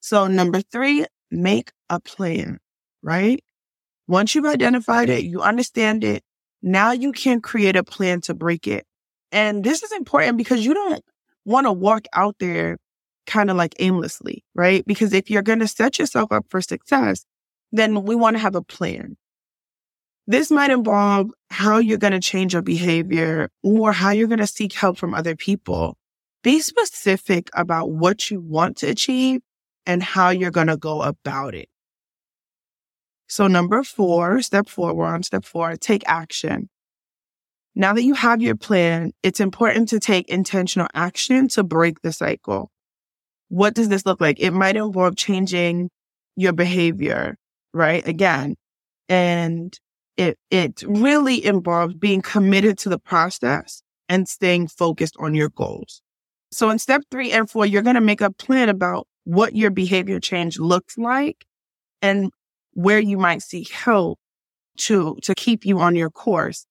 So 0.00 0.26
number 0.26 0.62
three, 0.62 1.04
make 1.30 1.70
a 1.90 2.00
plan, 2.00 2.58
right? 3.02 3.44
Once 4.08 4.34
you've 4.34 4.46
identified 4.46 5.10
it, 5.10 5.22
you 5.22 5.42
understand 5.42 6.02
it. 6.02 6.24
Now 6.62 6.92
you 6.92 7.12
can 7.12 7.42
create 7.42 7.76
a 7.76 7.84
plan 7.84 8.22
to 8.22 8.34
break 8.34 8.66
it. 8.66 8.86
And 9.30 9.62
this 9.62 9.82
is 9.82 9.92
important 9.92 10.38
because 10.38 10.64
you 10.64 10.72
don't 10.72 11.04
want 11.44 11.66
to 11.66 11.72
walk 11.72 12.06
out 12.14 12.36
there 12.40 12.78
kind 13.26 13.50
of 13.50 13.56
like 13.58 13.74
aimlessly, 13.80 14.42
right? 14.54 14.82
Because 14.86 15.12
if 15.12 15.28
you're 15.28 15.42
going 15.42 15.58
to 15.58 15.68
set 15.68 15.98
yourself 15.98 16.32
up 16.32 16.46
for 16.48 16.62
success, 16.62 17.26
then 17.70 18.02
we 18.04 18.14
want 18.14 18.36
to 18.36 18.40
have 18.40 18.54
a 18.54 18.62
plan. 18.62 19.18
This 20.30 20.48
might 20.48 20.70
involve 20.70 21.32
how 21.50 21.78
you're 21.78 21.98
going 21.98 22.12
to 22.12 22.20
change 22.20 22.52
your 22.52 22.62
behavior 22.62 23.50
or 23.64 23.90
how 23.90 24.10
you're 24.10 24.28
going 24.28 24.38
to 24.38 24.46
seek 24.46 24.72
help 24.72 24.96
from 24.96 25.12
other 25.12 25.34
people. 25.34 25.96
Be 26.44 26.60
specific 26.60 27.50
about 27.52 27.90
what 27.90 28.30
you 28.30 28.40
want 28.40 28.76
to 28.76 28.86
achieve 28.86 29.40
and 29.86 30.00
how 30.00 30.30
you're 30.30 30.52
going 30.52 30.68
to 30.68 30.76
go 30.76 31.02
about 31.02 31.56
it. 31.56 31.68
So 33.26 33.48
number 33.48 33.82
four, 33.82 34.40
step 34.40 34.68
four, 34.68 34.94
we're 34.94 35.06
on 35.06 35.24
step 35.24 35.44
four, 35.44 35.74
take 35.76 36.04
action. 36.06 36.68
Now 37.74 37.92
that 37.94 38.04
you 38.04 38.14
have 38.14 38.40
your 38.40 38.54
plan, 38.54 39.10
it's 39.24 39.40
important 39.40 39.88
to 39.88 39.98
take 39.98 40.28
intentional 40.28 40.86
action 40.94 41.48
to 41.48 41.64
break 41.64 42.02
the 42.02 42.12
cycle. 42.12 42.70
What 43.48 43.74
does 43.74 43.88
this 43.88 44.06
look 44.06 44.20
like? 44.20 44.38
It 44.38 44.52
might 44.52 44.76
involve 44.76 45.16
changing 45.16 45.90
your 46.36 46.52
behavior, 46.52 47.34
right? 47.74 48.06
Again, 48.06 48.54
and 49.08 49.76
it, 50.20 50.38
it 50.50 50.82
really 50.86 51.42
involves 51.42 51.94
being 51.94 52.20
committed 52.20 52.76
to 52.80 52.90
the 52.90 52.98
process 52.98 53.82
and 54.06 54.28
staying 54.28 54.68
focused 54.68 55.16
on 55.18 55.32
your 55.34 55.48
goals. 55.48 56.02
So 56.52 56.68
in 56.68 56.78
step 56.78 57.02
three 57.10 57.32
and 57.32 57.48
four, 57.48 57.64
you're 57.64 57.80
going 57.80 57.94
to 57.94 58.02
make 58.02 58.20
a 58.20 58.30
plan 58.30 58.68
about 58.68 59.08
what 59.24 59.56
your 59.56 59.70
behavior 59.70 60.20
change 60.20 60.58
looks 60.58 60.98
like 60.98 61.46
and 62.02 62.30
where 62.74 62.98
you 63.00 63.16
might 63.16 63.40
seek 63.40 63.70
help 63.70 64.18
to, 64.80 65.16
to 65.22 65.34
keep 65.34 65.64
you 65.64 65.78
on 65.78 65.96
your 65.96 66.10
course. 66.10 66.66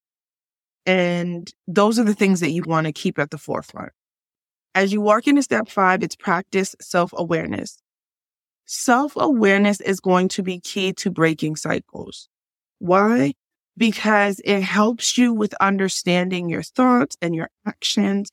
And 0.85 1.51
those 1.67 1.97
are 1.97 2.03
the 2.03 2.13
things 2.13 2.41
that 2.41 2.51
you 2.51 2.61
want 2.67 2.85
to 2.85 2.93
keep 2.93 3.17
at 3.17 3.31
the 3.31 3.39
forefront. 3.39 3.93
As 4.75 4.93
you 4.93 5.01
walk 5.01 5.25
into 5.25 5.41
step 5.41 5.69
five, 5.69 6.03
it's 6.03 6.15
practice 6.15 6.75
self 6.79 7.11
awareness. 7.17 7.81
Self 8.67 9.13
awareness 9.15 9.81
is 9.81 9.99
going 9.99 10.27
to 10.29 10.43
be 10.43 10.59
key 10.59 10.93
to 10.93 11.09
breaking 11.09 11.55
cycles. 11.55 12.29
Why? 12.79 13.33
Because 13.77 14.41
it 14.43 14.61
helps 14.61 15.17
you 15.17 15.33
with 15.33 15.53
understanding 15.61 16.49
your 16.49 16.63
thoughts 16.63 17.15
and 17.21 17.35
your 17.35 17.49
actions. 17.65 18.29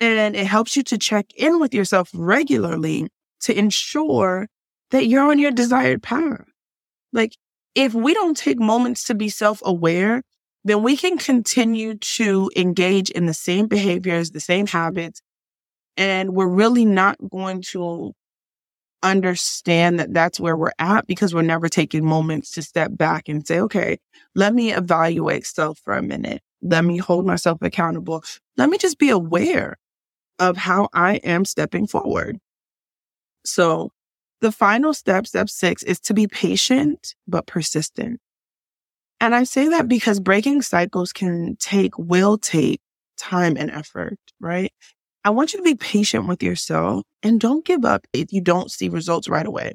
And 0.00 0.36
it 0.36 0.46
helps 0.46 0.76
you 0.76 0.82
to 0.84 0.98
check 0.98 1.26
in 1.36 1.60
with 1.60 1.74
yourself 1.74 2.10
regularly 2.14 3.08
to 3.42 3.56
ensure 3.58 4.48
that 4.90 5.06
you're 5.06 5.30
on 5.30 5.38
your 5.38 5.50
desired 5.50 6.02
path. 6.02 6.44
Like, 7.12 7.36
if 7.74 7.94
we 7.94 8.14
don't 8.14 8.36
take 8.36 8.60
moments 8.60 9.04
to 9.04 9.14
be 9.14 9.28
self 9.28 9.60
aware, 9.64 10.22
then 10.64 10.82
we 10.82 10.96
can 10.96 11.18
continue 11.18 11.96
to 11.96 12.50
engage 12.56 13.10
in 13.10 13.26
the 13.26 13.34
same 13.34 13.66
behaviors, 13.66 14.30
the 14.30 14.40
same 14.40 14.66
habits, 14.66 15.22
and 15.96 16.34
we're 16.34 16.48
really 16.48 16.84
not 16.84 17.16
going 17.30 17.62
to 17.62 18.12
understand 19.04 20.00
that 20.00 20.12
that's 20.12 20.40
where 20.40 20.56
we're 20.56 20.72
at 20.78 21.06
because 21.06 21.34
we're 21.34 21.42
never 21.42 21.68
taking 21.68 22.04
moments 22.04 22.50
to 22.52 22.62
step 22.62 22.90
back 22.96 23.28
and 23.28 23.46
say, 23.46 23.60
okay, 23.60 23.98
let 24.34 24.54
me 24.54 24.72
evaluate 24.72 25.46
self 25.46 25.78
for 25.78 25.94
a 25.94 26.02
minute. 26.02 26.42
Let 26.62 26.84
me 26.84 26.96
hold 26.96 27.26
myself 27.26 27.58
accountable. 27.62 28.24
Let 28.56 28.70
me 28.70 28.78
just 28.78 28.98
be 28.98 29.10
aware 29.10 29.76
of 30.38 30.56
how 30.56 30.88
I 30.92 31.16
am 31.16 31.44
stepping 31.44 31.86
forward. 31.86 32.38
So 33.44 33.90
the 34.40 34.50
final 34.50 34.94
step, 34.94 35.26
step 35.26 35.48
six, 35.48 35.82
is 35.82 36.00
to 36.00 36.14
be 36.14 36.26
patient 36.26 37.14
but 37.28 37.46
persistent. 37.46 38.20
And 39.20 39.34
I 39.34 39.44
say 39.44 39.68
that 39.68 39.88
because 39.88 40.18
breaking 40.18 40.62
cycles 40.62 41.12
can 41.12 41.56
take, 41.60 41.96
will 41.98 42.36
take 42.38 42.80
time 43.16 43.56
and 43.56 43.70
effort, 43.70 44.18
right? 44.40 44.72
I 45.24 45.30
want 45.30 45.52
you 45.52 45.58
to 45.58 45.64
be 45.64 45.74
patient 45.74 46.28
with 46.28 46.42
yourself 46.42 47.02
and 47.22 47.40
don't 47.40 47.64
give 47.64 47.84
up 47.84 48.06
if 48.12 48.32
you 48.32 48.42
don't 48.42 48.70
see 48.70 48.88
results 48.88 49.28
right 49.28 49.46
away. 49.46 49.74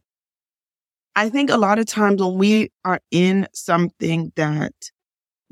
I 1.15 1.29
think 1.29 1.49
a 1.49 1.57
lot 1.57 1.79
of 1.79 1.87
times 1.87 2.21
when 2.21 2.35
we 2.35 2.71
are 2.85 2.99
in 3.11 3.47
something 3.53 4.31
that 4.35 4.73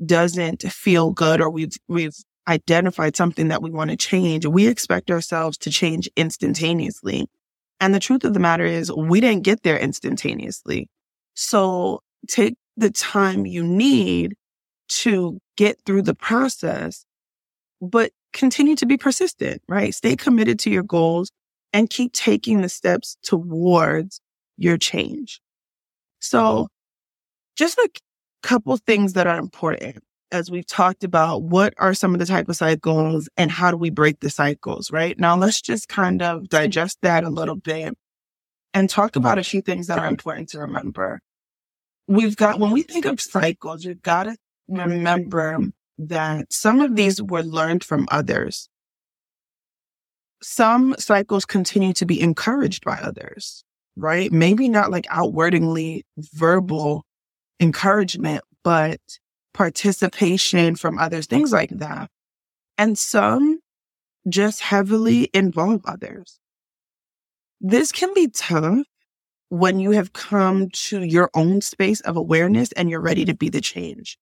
doesn't 0.04 0.62
feel 0.62 1.10
good 1.10 1.40
or 1.40 1.50
we've, 1.50 1.76
we've 1.88 2.14
identified 2.46 3.16
something 3.16 3.48
that 3.48 3.60
we 3.60 3.70
want 3.70 3.90
to 3.90 3.96
change, 3.96 4.46
we 4.46 4.68
expect 4.68 5.10
ourselves 5.10 5.58
to 5.58 5.70
change 5.70 6.08
instantaneously. 6.16 7.28
And 7.80 7.94
the 7.94 8.00
truth 8.00 8.24
of 8.24 8.34
the 8.34 8.40
matter 8.40 8.64
is 8.64 8.92
we 8.92 9.20
didn't 9.20 9.44
get 9.44 9.62
there 9.62 9.78
instantaneously. 9.78 10.88
So 11.34 12.00
take 12.28 12.54
the 12.76 12.90
time 12.90 13.46
you 13.46 13.64
need 13.64 14.34
to 14.88 15.38
get 15.56 15.78
through 15.84 16.02
the 16.02 16.14
process, 16.14 17.04
but 17.80 18.12
continue 18.32 18.76
to 18.76 18.86
be 18.86 18.96
persistent, 18.96 19.62
right? 19.68 19.94
Stay 19.94 20.16
committed 20.16 20.58
to 20.60 20.70
your 20.70 20.82
goals 20.82 21.30
and 21.72 21.90
keep 21.90 22.12
taking 22.12 22.62
the 22.62 22.68
steps 22.68 23.16
towards 23.22 24.20
your 24.56 24.76
change. 24.76 25.40
So 26.20 26.40
mm-hmm. 26.42 26.64
just 27.56 27.78
a 27.78 27.88
couple 28.42 28.76
things 28.76 29.14
that 29.14 29.26
are 29.26 29.38
important 29.38 29.98
as 30.30 30.50
we've 30.50 30.66
talked 30.66 31.04
about 31.04 31.42
what 31.42 31.72
are 31.78 31.94
some 31.94 32.12
of 32.12 32.20
the 32.20 32.26
type 32.26 32.48
of 32.48 32.56
cycles 32.56 33.28
and 33.36 33.50
how 33.50 33.70
do 33.70 33.76
we 33.76 33.90
break 33.90 34.20
the 34.20 34.30
cycles, 34.30 34.90
right? 34.90 35.18
Now 35.18 35.36
let's 35.36 35.60
just 35.60 35.88
kind 35.88 36.20
of 36.20 36.48
digest 36.48 36.98
that 37.02 37.24
a 37.24 37.30
little 37.30 37.56
bit 37.56 37.96
and 38.74 38.90
talk 38.90 39.16
about 39.16 39.38
a 39.38 39.42
few 39.42 39.62
things 39.62 39.86
that 39.86 39.98
are 39.98 40.06
important 40.06 40.50
to 40.50 40.58
remember. 40.58 41.20
we've 42.06 42.36
got, 42.36 42.58
when 42.58 42.70
we 42.72 42.82
think 42.82 43.04
of 43.06 43.20
cycles, 43.20 43.86
we've 43.86 44.02
got 44.02 44.24
to 44.24 44.36
remember 44.68 45.70
that 45.98 46.52
some 46.52 46.80
of 46.80 46.96
these 46.96 47.20
were 47.20 47.42
learned 47.42 47.84
from 47.84 48.06
others. 48.10 48.68
Some 50.40 50.94
cycles 50.98 51.44
continue 51.44 51.92
to 51.94 52.06
be 52.06 52.20
encouraged 52.20 52.84
by 52.84 52.98
others, 52.98 53.64
right? 53.96 54.30
Maybe 54.30 54.68
not 54.68 54.90
like 54.90 55.06
outwardly 55.10 56.04
verbal 56.16 57.04
encouragement, 57.58 58.42
but 58.62 59.00
participation 59.52 60.76
from 60.76 60.98
others, 60.98 61.26
things 61.26 61.52
like 61.52 61.70
that. 61.70 62.08
And 62.76 62.96
some 62.96 63.58
just 64.28 64.60
heavily 64.60 65.28
involve 65.34 65.82
others. 65.84 66.38
This 67.60 67.90
can 67.90 68.14
be 68.14 68.28
tough 68.28 68.86
when 69.48 69.80
you 69.80 69.92
have 69.92 70.12
come 70.12 70.68
to 70.70 71.02
your 71.02 71.30
own 71.34 71.60
space 71.60 72.00
of 72.02 72.16
awareness 72.16 72.70
and 72.72 72.88
you're 72.88 73.00
ready 73.00 73.24
to 73.24 73.34
be 73.34 73.48
the 73.48 73.60
change, 73.60 74.16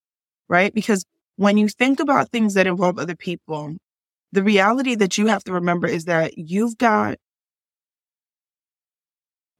right? 0.49 0.73
Because 0.73 1.05
when 1.37 1.59
you 1.59 1.69
think 1.69 2.01
about 2.01 2.31
things 2.31 2.55
that 2.55 2.67
involve 2.67 2.99
other 2.99 3.17
people, 3.17 3.77
the 4.33 4.43
reality 4.43 4.95
that 4.97 5.17
you 5.19 5.27
have 5.27 5.45
to 5.45 5.53
remember 5.53 5.87
is 5.87 6.07
that 6.07 6.37
you've 6.37 6.77
got 6.79 7.19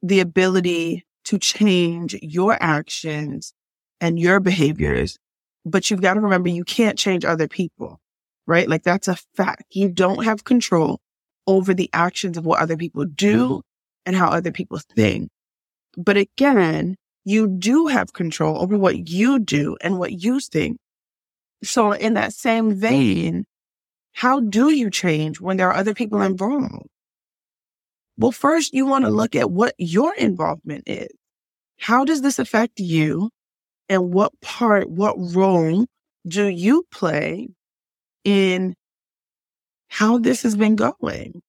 the 0.01 0.19
ability 0.19 1.05
to 1.25 1.37
change 1.37 2.15
your 2.21 2.57
actions 2.61 3.53
and 3.99 4.19
your 4.19 4.39
behaviors, 4.39 5.17
but 5.65 5.89
you've 5.89 6.01
got 6.01 6.15
to 6.15 6.19
remember 6.19 6.49
you 6.49 6.63
can't 6.63 6.97
change 6.97 7.25
other 7.25 7.47
people, 7.47 7.99
right? 8.45 8.69
Like 8.69 8.83
that's 8.83 9.07
a 9.07 9.17
fact. 9.35 9.63
You 9.71 9.89
don't 9.89 10.23
have 10.23 10.43
control 10.43 10.99
over 11.47 11.73
the 11.73 11.89
actions 11.93 12.37
of 12.37 12.45
what 12.45 12.59
other 12.59 12.77
people 12.77 13.05
do 13.05 13.61
and 14.05 14.15
how 14.15 14.29
other 14.29 14.51
people 14.51 14.79
think. 14.95 15.29
But 15.97 16.17
again, 16.17 16.95
you 17.25 17.47
do 17.47 17.87
have 17.87 18.13
control 18.13 18.61
over 18.61 18.77
what 18.77 19.09
you 19.09 19.39
do 19.39 19.77
and 19.81 19.97
what 19.97 20.11
you 20.11 20.39
think. 20.39 20.77
So 21.63 21.91
in 21.91 22.13
that 22.13 22.33
same 22.33 22.75
vein, 22.75 23.45
how 24.13 24.39
do 24.39 24.69
you 24.69 24.89
change 24.89 25.39
when 25.39 25.57
there 25.57 25.69
are 25.69 25.75
other 25.75 25.93
people 25.93 26.21
involved? 26.21 26.87
Well, 28.17 28.31
first 28.31 28.73
you 28.73 28.85
want 28.85 29.05
to 29.05 29.11
look 29.11 29.35
at 29.35 29.51
what 29.51 29.75
your 29.77 30.13
involvement 30.15 30.83
is. 30.87 31.09
How 31.79 32.03
does 32.03 32.21
this 32.21 32.39
affect 32.39 32.79
you? 32.79 33.29
And 33.89 34.11
what 34.13 34.33
part, 34.41 34.89
what 34.89 35.15
role 35.17 35.85
do 36.27 36.47
you 36.47 36.85
play 36.91 37.47
in 38.23 38.75
how 39.87 40.17
this 40.17 40.43
has 40.43 40.55
been 40.55 40.75
going? 40.75 41.41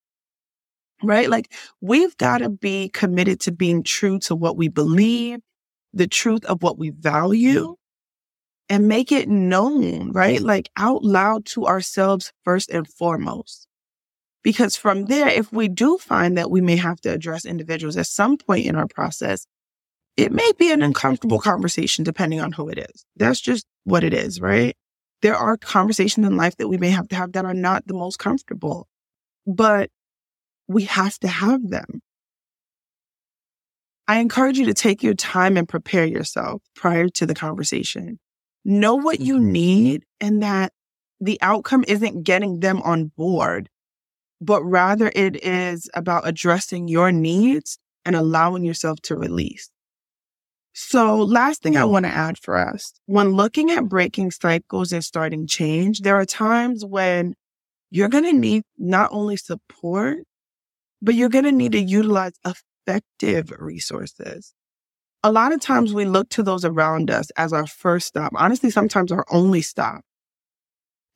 Right? 1.03 1.29
Like 1.29 1.53
we've 1.81 2.17
got 2.17 2.39
to 2.39 2.51
be 2.51 2.91
committed 2.91 3.41
to 3.41 3.53
being 3.53 3.83
true 3.83 4.19
to 4.21 4.35
what 4.35 4.57
we 4.57 4.69
believe, 4.69 5.39
the 5.93 6.07
truth 6.07 6.45
of 6.45 6.63
what 6.63 6.79
we 6.79 6.91
value 6.91 7.77
and 8.69 8.89
make 8.89 9.11
it 9.11 9.29
known, 9.29 10.13
right? 10.13 10.41
Like 10.41 10.71
out 10.77 11.03
loud 11.03 11.47
to 11.47 11.67
ourselves 11.67 12.33
first 12.45 12.71
and 12.71 12.87
foremost. 12.87 13.67
Because 14.43 14.77
from 14.77 15.07
there, 15.07 15.29
if 15.29 15.53
we 15.53 15.69
do 15.69 15.99
find 15.99 16.37
that 16.39 16.51
we 16.51 16.61
may 16.61 16.77
have 16.77 17.01
to 17.03 17.13
address 17.13 17.45
individuals 17.45 17.97
at 17.97 18.07
some 18.07 18.37
point 18.37 18.67
in 18.67 18.77
our 18.77 18.87
process, 18.87 19.47
it 20.17 20.33
may 20.33 20.53
be 20.59 20.73
an 20.73 20.83
uncomfortable 20.83 21.39
conversation 21.39 22.05
depending 22.05 22.41
on 22.41 22.53
who 22.53 22.69
it 22.69 22.79
is. 22.79 23.05
That's 23.17 23.41
just 23.41 23.67
what 23.85 24.05
it 24.05 24.15
is, 24.15 24.41
right? 24.41 24.77
There 25.23 25.37
are 25.37 25.57
conversations 25.57 26.27
in 26.27 26.37
life 26.37 26.57
that 26.57 26.69
we 26.69 26.79
may 26.79 26.91
have 26.91 27.09
to 27.09 27.17
have 27.17 27.33
that 27.33 27.45
are 27.45 27.55
not 27.55 27.87
the 27.87 27.95
most 27.95 28.19
comfortable, 28.19 28.87
but 29.47 29.91
we 30.69 30.85
have 30.85 31.19
to 31.21 31.29
have 31.29 31.69
them. 31.69 32.01
I 34.07 34.21
encourage 34.21 34.59
you 34.59 34.67
to 34.67 34.75
take 34.75 35.03
your 35.03 35.15
time 35.15 35.57
and 35.57 35.69
prepare 35.69 36.07
yourself 36.07 36.63
prior 36.75 37.09
to 37.09 37.27
the 37.27 37.35
conversation 37.35 38.19
know 38.65 38.95
what 38.95 39.21
you 39.21 39.37
mm-hmm. 39.37 39.53
need 39.53 40.05
and 40.21 40.43
that 40.43 40.73
the 41.21 41.39
outcome 41.43 41.85
isn't 41.89 42.23
getting 42.23 42.61
them 42.61 42.81
on 42.83 43.13
board, 43.17 43.69
but 44.41 44.63
rather 44.63 45.11
it 45.15 45.45
is 45.45 45.91
about 45.95 46.29
addressing 46.29 46.89
your 46.89 47.11
needs 47.11 47.79
and 48.05 48.15
allowing 48.15 48.65
yourself 48.65 49.01
to 49.03 49.17
release. 49.17 49.71
So 50.73 51.17
last 51.17 51.63
thing 51.63 51.77
I 51.77 51.85
want 51.85 52.05
to 52.05 52.13
add 52.13 52.39
for 52.39 52.57
us, 52.57 52.93
when 53.07 53.31
looking 53.31 53.71
at 53.73 53.89
breaking 53.89 54.31
cycles 54.31 54.93
and 54.93 55.05
starting 55.05 55.49
change, 55.49 56.03
there 56.03 56.15
are 56.15 56.25
times 56.25 56.85
when 56.85 57.35
you're 57.91 58.09
going 58.09 58.25
to 58.25 58.33
need 58.33 58.63
not 58.77 59.11
only 59.13 59.37
support, 59.37 60.19
but 61.03 61.17
you're 61.17 61.31
going 61.31 61.47
to 61.47 61.53
need 61.53 61.73
to 61.73 61.81
utilize 61.81 62.33
effective 62.45 63.53
resources 63.59 64.55
a 65.23 65.33
lot 65.33 65.53
of 65.53 65.61
times 65.61 65.93
we 65.93 66.05
look 66.05 66.29
to 66.31 66.43
those 66.43 66.65
around 66.65 67.11
us 67.11 67.31
as 67.37 67.53
our 67.53 67.67
first 67.67 68.09
stop. 68.09 68.33
Honestly, 68.37 68.71
sometimes 68.71 69.11
our 69.11 69.27
only 69.31 69.63
stop. 69.63 70.03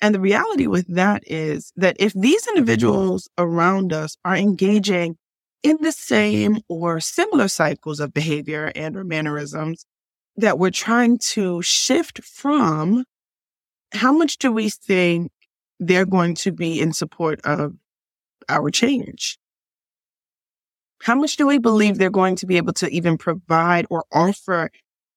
And 0.01 0.15
the 0.15 0.21
reality 0.21 0.67
with 0.67 0.93
that 0.95 1.23
is 1.27 1.73
that 1.77 1.97
if 2.01 2.12
these 2.12 2.47
individuals 2.49 3.29
around 3.38 3.93
us 3.93 4.17
are 4.25 4.37
engaging 4.37 5.17
in 5.62 5.79
the 5.81 5.93
same 5.93 6.59
or 6.69 6.99
similar 6.99 7.47
cycles 7.47 8.01
of 8.01 8.12
behavior 8.12 8.73
and 8.75 8.97
or 8.97 9.05
mannerisms 9.05 9.87
that 10.37 10.59
we're 10.59 10.71
trying 10.71 11.19
to 11.19 11.62
shift 11.62 12.25
from, 12.25 13.05
how 13.93 14.12
much 14.12 14.38
do 14.38 14.51
we 14.51 14.71
think 14.71 15.31
they're 15.79 16.07
going 16.07 16.35
to 16.35 16.51
be 16.51 16.81
in 16.81 16.93
support 16.93 17.41
of 17.45 17.75
our 18.49 18.71
change? 18.71 19.38
How 21.03 21.17
much 21.17 21.37
do 21.37 21.49
we 21.49 21.59
believe 21.59 21.99
they're 21.99 22.11
going 22.11 22.37
to 22.37 22.47
be 22.47 22.59
able 22.59 22.75
to 22.75 22.88
even 22.88 23.19
provide 23.19 23.87
or 23.91 24.05
offer 24.12 24.71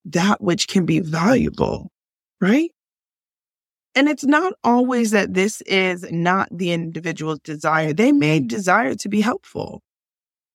that 0.06 0.41
which 0.41 0.67
can 0.67 0.84
be 0.84 1.00
valuable? 1.00 1.91
Right. 2.41 2.71
And 3.93 4.10
it's 4.10 4.24
not 4.24 4.54
always 4.63 5.12
that 5.12 5.36
this 5.36 5.62
is 5.62 6.04
not 6.12 6.50
the 6.52 6.71
individual's 6.71 7.39
desire. 7.41 7.93
They 7.93 8.12
may 8.12 8.39
desire 8.39 8.95
to 8.95 9.10
be 9.10 9.21
helpful. 9.21 9.84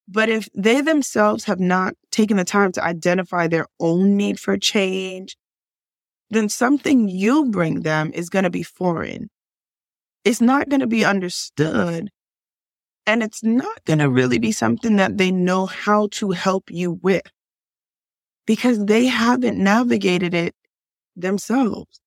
But 0.08 0.30
if 0.30 0.48
they 0.52 0.80
themselves 0.80 1.44
have 1.44 1.60
not 1.60 1.94
taken 2.10 2.36
the 2.36 2.44
time 2.44 2.72
to 2.72 2.84
identify 2.84 3.46
their 3.46 3.66
own 3.78 4.16
need 4.16 4.40
for 4.40 4.56
change, 4.56 5.36
then 6.30 6.48
something 6.48 7.08
you 7.08 7.44
bring 7.50 7.82
them 7.82 8.10
is 8.12 8.30
going 8.30 8.42
to 8.42 8.50
be 8.50 8.64
foreign. 8.64 9.30
It's 10.24 10.40
not 10.40 10.68
going 10.68 10.80
to 10.80 10.88
be 10.88 11.04
understood 11.04 12.10
and 13.10 13.24
it's 13.24 13.42
not 13.42 13.84
going 13.86 13.98
to 13.98 14.08
really 14.08 14.38
be 14.38 14.52
something 14.52 14.94
that 14.94 15.18
they 15.18 15.32
know 15.32 15.66
how 15.66 16.06
to 16.12 16.30
help 16.30 16.70
you 16.70 16.92
with 16.92 17.28
because 18.46 18.84
they 18.84 19.06
haven't 19.06 19.58
navigated 19.58 20.32
it 20.32 20.54
themselves. 21.16 22.00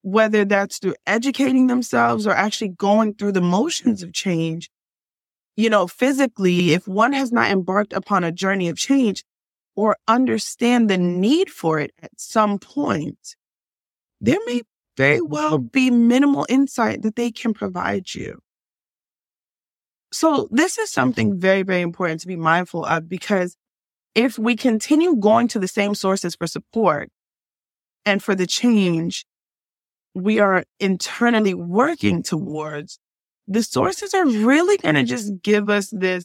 Whether 0.00 0.46
that's 0.46 0.78
through 0.78 0.94
educating 1.06 1.66
themselves 1.66 2.26
or 2.26 2.30
actually 2.30 2.68
going 2.68 3.12
through 3.12 3.32
the 3.32 3.42
motions 3.42 4.02
of 4.02 4.14
change, 4.14 4.70
you 5.58 5.68
know, 5.68 5.86
physically, 5.86 6.72
if 6.72 6.88
one 6.88 7.12
has 7.12 7.30
not 7.30 7.50
embarked 7.50 7.92
upon 7.92 8.24
a 8.24 8.32
journey 8.32 8.70
of 8.70 8.78
change 8.78 9.24
or 9.76 9.98
understand 10.08 10.88
the 10.88 10.96
need 10.96 11.50
for 11.50 11.78
it 11.78 11.92
at 12.00 12.18
some 12.18 12.58
point, 12.58 13.36
there 14.22 14.38
may 14.46 14.62
very 14.96 15.20
well 15.20 15.58
be 15.58 15.90
minimal 15.90 16.46
insight 16.48 17.02
that 17.02 17.16
they 17.16 17.30
can 17.30 17.52
provide 17.52 18.14
you. 18.14 18.40
So 20.12 20.48
this 20.50 20.78
is 20.78 20.90
something 20.90 21.30
mm-hmm. 21.30 21.40
very, 21.40 21.62
very 21.62 21.82
important 21.82 22.20
to 22.20 22.26
be 22.26 22.36
mindful 22.36 22.84
of 22.84 23.08
because 23.08 23.56
if 24.14 24.38
we 24.38 24.56
continue 24.56 25.16
going 25.16 25.48
to 25.48 25.58
the 25.58 25.68
same 25.68 25.94
sources 25.94 26.34
for 26.34 26.46
support 26.46 27.10
and 28.04 28.22
for 28.22 28.34
the 28.34 28.46
change 28.46 29.24
we 30.14 30.40
are 30.40 30.64
internally 30.80 31.54
working 31.54 32.22
towards, 32.22 32.98
the 33.46 33.62
sources 33.62 34.12
are 34.14 34.26
really 34.26 34.76
going 34.78 34.96
to 34.96 35.04
just 35.04 35.40
give 35.42 35.70
us 35.70 35.90
this 35.90 36.24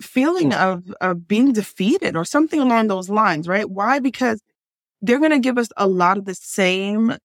feeling 0.00 0.50
mm-hmm. 0.50 0.90
of, 0.90 0.94
of 1.00 1.28
being 1.28 1.52
defeated 1.52 2.16
or 2.16 2.24
something 2.24 2.60
along 2.60 2.88
those 2.88 3.10
lines, 3.10 3.48
right? 3.48 3.68
Why? 3.68 3.98
Because 3.98 4.40
they're 5.02 5.18
going 5.18 5.32
to 5.32 5.38
give 5.38 5.58
us 5.58 5.68
a 5.76 5.86
lot 5.86 6.16
of 6.16 6.24
the 6.24 6.34
same 6.34 7.16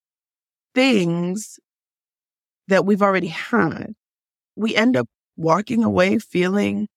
things 0.76 1.60
that 2.67 2.86
we've 2.86 3.02
already 3.02 3.28
had. 3.28 3.93
We 4.56 4.76
end 4.76 4.97
up 4.97 5.08
walking 5.38 5.84
away 5.84 6.19
feeling 6.19 6.88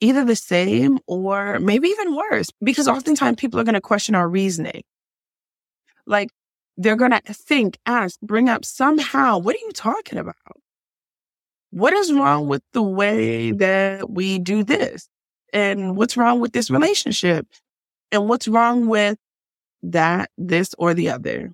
either 0.00 0.24
the 0.24 0.36
same 0.36 0.98
or 1.06 1.58
maybe 1.58 1.88
even 1.88 2.14
worse, 2.14 2.50
because 2.62 2.86
oftentimes 2.86 3.36
people 3.36 3.58
are 3.58 3.64
going 3.64 3.74
to 3.74 3.80
question 3.80 4.14
our 4.14 4.28
reasoning. 4.28 4.82
Like 6.06 6.30
they're 6.76 6.96
going 6.96 7.10
to 7.10 7.20
think, 7.34 7.78
ask, 7.84 8.20
bring 8.20 8.48
up 8.48 8.64
somehow, 8.64 9.38
what 9.38 9.56
are 9.56 9.60
you 9.60 9.72
talking 9.72 10.18
about? 10.18 10.36
What 11.70 11.92
is 11.92 12.12
wrong 12.12 12.46
with 12.46 12.62
the 12.72 12.82
way 12.82 13.50
that 13.52 14.08
we 14.08 14.38
do 14.38 14.62
this? 14.62 15.08
And 15.52 15.96
what's 15.96 16.16
wrong 16.16 16.40
with 16.40 16.52
this 16.52 16.70
relationship? 16.70 17.46
And 18.12 18.28
what's 18.28 18.48
wrong 18.48 18.86
with 18.86 19.18
that, 19.82 20.30
this, 20.38 20.74
or 20.78 20.94
the 20.94 21.10
other? 21.10 21.52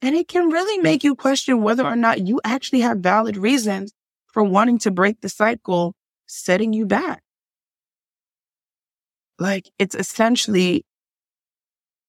And 0.00 0.14
it 0.14 0.28
can 0.28 0.48
really 0.48 0.78
make 0.78 1.02
you 1.02 1.16
question 1.16 1.62
whether 1.62 1.84
or 1.84 1.96
not 1.96 2.26
you 2.26 2.40
actually 2.44 2.80
have 2.80 2.98
valid 2.98 3.36
reasons 3.36 3.92
for 4.32 4.42
wanting 4.42 4.78
to 4.78 4.90
break 4.90 5.20
the 5.20 5.28
cycle, 5.28 5.94
setting 6.26 6.72
you 6.72 6.86
back. 6.86 7.22
Like 9.38 9.70
it's 9.78 9.94
essentially 9.94 10.84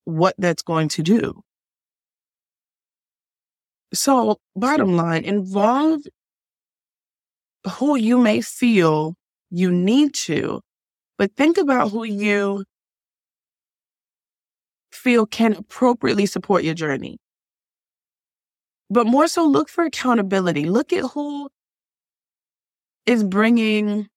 what 0.05 0.35
that's 0.37 0.63
going 0.63 0.89
to 0.89 1.03
do. 1.03 1.41
So, 3.93 4.37
bottom 4.55 4.95
line, 4.95 5.23
involve 5.23 6.01
who 7.77 7.95
you 7.95 8.19
may 8.19 8.41
feel 8.41 9.15
you 9.49 9.71
need 9.71 10.13
to, 10.13 10.61
but 11.17 11.35
think 11.35 11.57
about 11.57 11.89
who 11.89 12.03
you 12.03 12.65
feel 14.91 15.25
can 15.25 15.53
appropriately 15.53 16.25
support 16.25 16.63
your 16.63 16.73
journey. 16.75 17.17
But 18.89 19.05
more 19.07 19.27
so, 19.27 19.45
look 19.45 19.69
for 19.69 19.83
accountability. 19.83 20.65
Look 20.65 20.93
at 20.93 21.03
who 21.11 21.49
is 23.09 23.23
bringing 23.23 24.07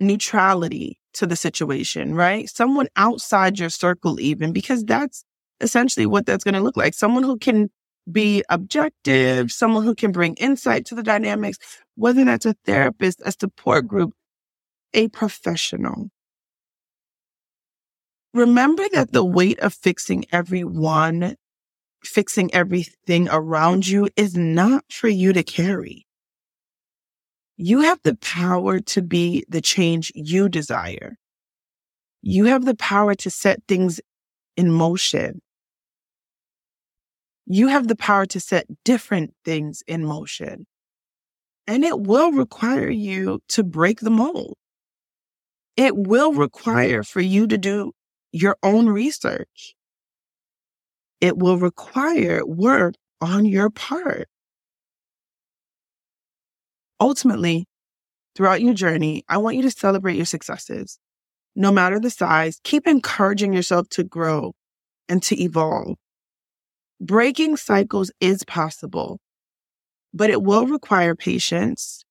neutrality 0.00 0.98
to 1.14 1.24
the 1.24 1.36
situation, 1.36 2.16
right? 2.16 2.48
Someone 2.48 2.88
outside 2.96 3.60
your 3.60 3.70
circle, 3.70 4.18
even, 4.18 4.52
because 4.52 4.82
that's 4.82 5.22
essentially 5.60 6.04
what 6.04 6.26
that's 6.26 6.42
going 6.42 6.54
to 6.54 6.60
look 6.60 6.76
like. 6.76 6.94
Someone 6.94 7.22
who 7.22 7.38
can 7.38 7.68
be 8.10 8.42
objective, 8.48 9.52
someone 9.52 9.84
who 9.84 9.94
can 9.94 10.10
bring 10.10 10.34
insight 10.34 10.84
to 10.86 10.96
the 10.96 11.02
dynamics, 11.04 11.58
whether 11.94 12.24
that's 12.24 12.44
a 12.44 12.56
therapist, 12.64 13.22
a 13.24 13.30
support 13.30 13.86
group, 13.86 14.14
a 14.92 15.06
professional. 15.06 16.08
Remember 18.34 18.84
that 18.94 19.12
the 19.12 19.24
weight 19.24 19.60
of 19.60 19.74
fixing 19.74 20.24
everyone, 20.32 21.36
fixing 22.02 22.52
everything 22.52 23.28
around 23.30 23.86
you 23.86 24.08
is 24.16 24.36
not 24.36 24.82
for 24.90 25.08
you 25.08 25.32
to 25.32 25.44
carry. 25.44 26.07
You 27.60 27.80
have 27.80 27.98
the 28.04 28.14
power 28.14 28.78
to 28.78 29.02
be 29.02 29.44
the 29.48 29.60
change 29.60 30.12
you 30.14 30.48
desire. 30.48 31.16
You 32.22 32.44
have 32.44 32.64
the 32.64 32.76
power 32.76 33.16
to 33.16 33.30
set 33.30 33.64
things 33.66 34.00
in 34.56 34.70
motion. 34.70 35.42
You 37.46 37.66
have 37.66 37.88
the 37.88 37.96
power 37.96 38.26
to 38.26 38.38
set 38.38 38.66
different 38.84 39.34
things 39.44 39.82
in 39.88 40.04
motion. 40.04 40.68
And 41.66 41.84
it 41.84 41.98
will 41.98 42.30
require 42.30 42.90
you 42.90 43.40
to 43.48 43.64
break 43.64 43.98
the 44.00 44.10
mold. 44.10 44.54
It 45.76 45.96
will 45.96 46.34
require 46.34 47.02
for 47.02 47.20
you 47.20 47.48
to 47.48 47.58
do 47.58 47.90
your 48.30 48.56
own 48.62 48.88
research. 48.88 49.74
It 51.20 51.36
will 51.36 51.58
require 51.58 52.46
work 52.46 52.94
on 53.20 53.46
your 53.46 53.68
part 53.68 54.28
ultimately, 57.00 57.66
throughout 58.34 58.60
your 58.60 58.74
journey, 58.74 59.24
I 59.28 59.38
want 59.38 59.56
you 59.56 59.62
to 59.62 59.70
celebrate 59.70 60.16
your 60.16 60.26
successes. 60.26 60.98
No 61.54 61.72
matter 61.72 61.98
the 61.98 62.10
size, 62.10 62.60
keep 62.62 62.86
encouraging 62.86 63.52
yourself 63.52 63.88
to 63.90 64.04
grow 64.04 64.52
and 65.08 65.22
to 65.24 65.42
evolve. 65.42 65.96
Breaking 67.00 67.56
cycles 67.56 68.10
is 68.20 68.44
possible, 68.44 69.18
but 70.12 70.30
it 70.30 70.42
will 70.42 70.66
require 70.66 71.14
patience, 71.14 72.04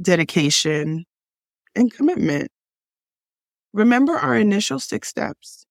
dedication, 0.00 1.04
and 1.74 1.92
commitment. 1.92 2.48
Remember 3.72 4.14
our 4.14 4.36
initial 4.36 4.78
six 4.80 5.08
steps 5.08 5.66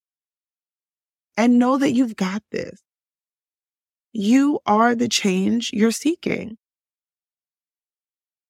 and 1.35 1.59
know 1.59 1.77
that 1.77 1.91
you've 1.91 2.15
got 2.15 2.43
this. 2.51 2.81
You 4.13 4.59
are 4.65 4.95
the 4.95 5.07
change 5.07 5.71
you're 5.73 5.91
seeking. 5.91 6.57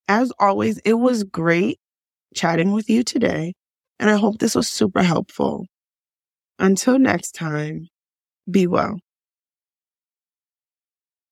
As 0.10 0.32
always, 0.40 0.80
it 0.80 0.96
was 0.96 1.24
great 1.24 1.80
chatting 2.36 2.72
with 2.74 2.90
you 2.90 3.04
today, 3.04 3.54
and 4.00 4.10
I 4.10 4.18
hope 4.18 4.40
this 4.40 4.56
was 4.56 4.68
super 4.68 5.04
helpful. 5.04 5.68
Until 6.60 7.00
next 7.00 7.34
time, 7.34 7.88
be 8.50 8.68
well. 8.68 9.00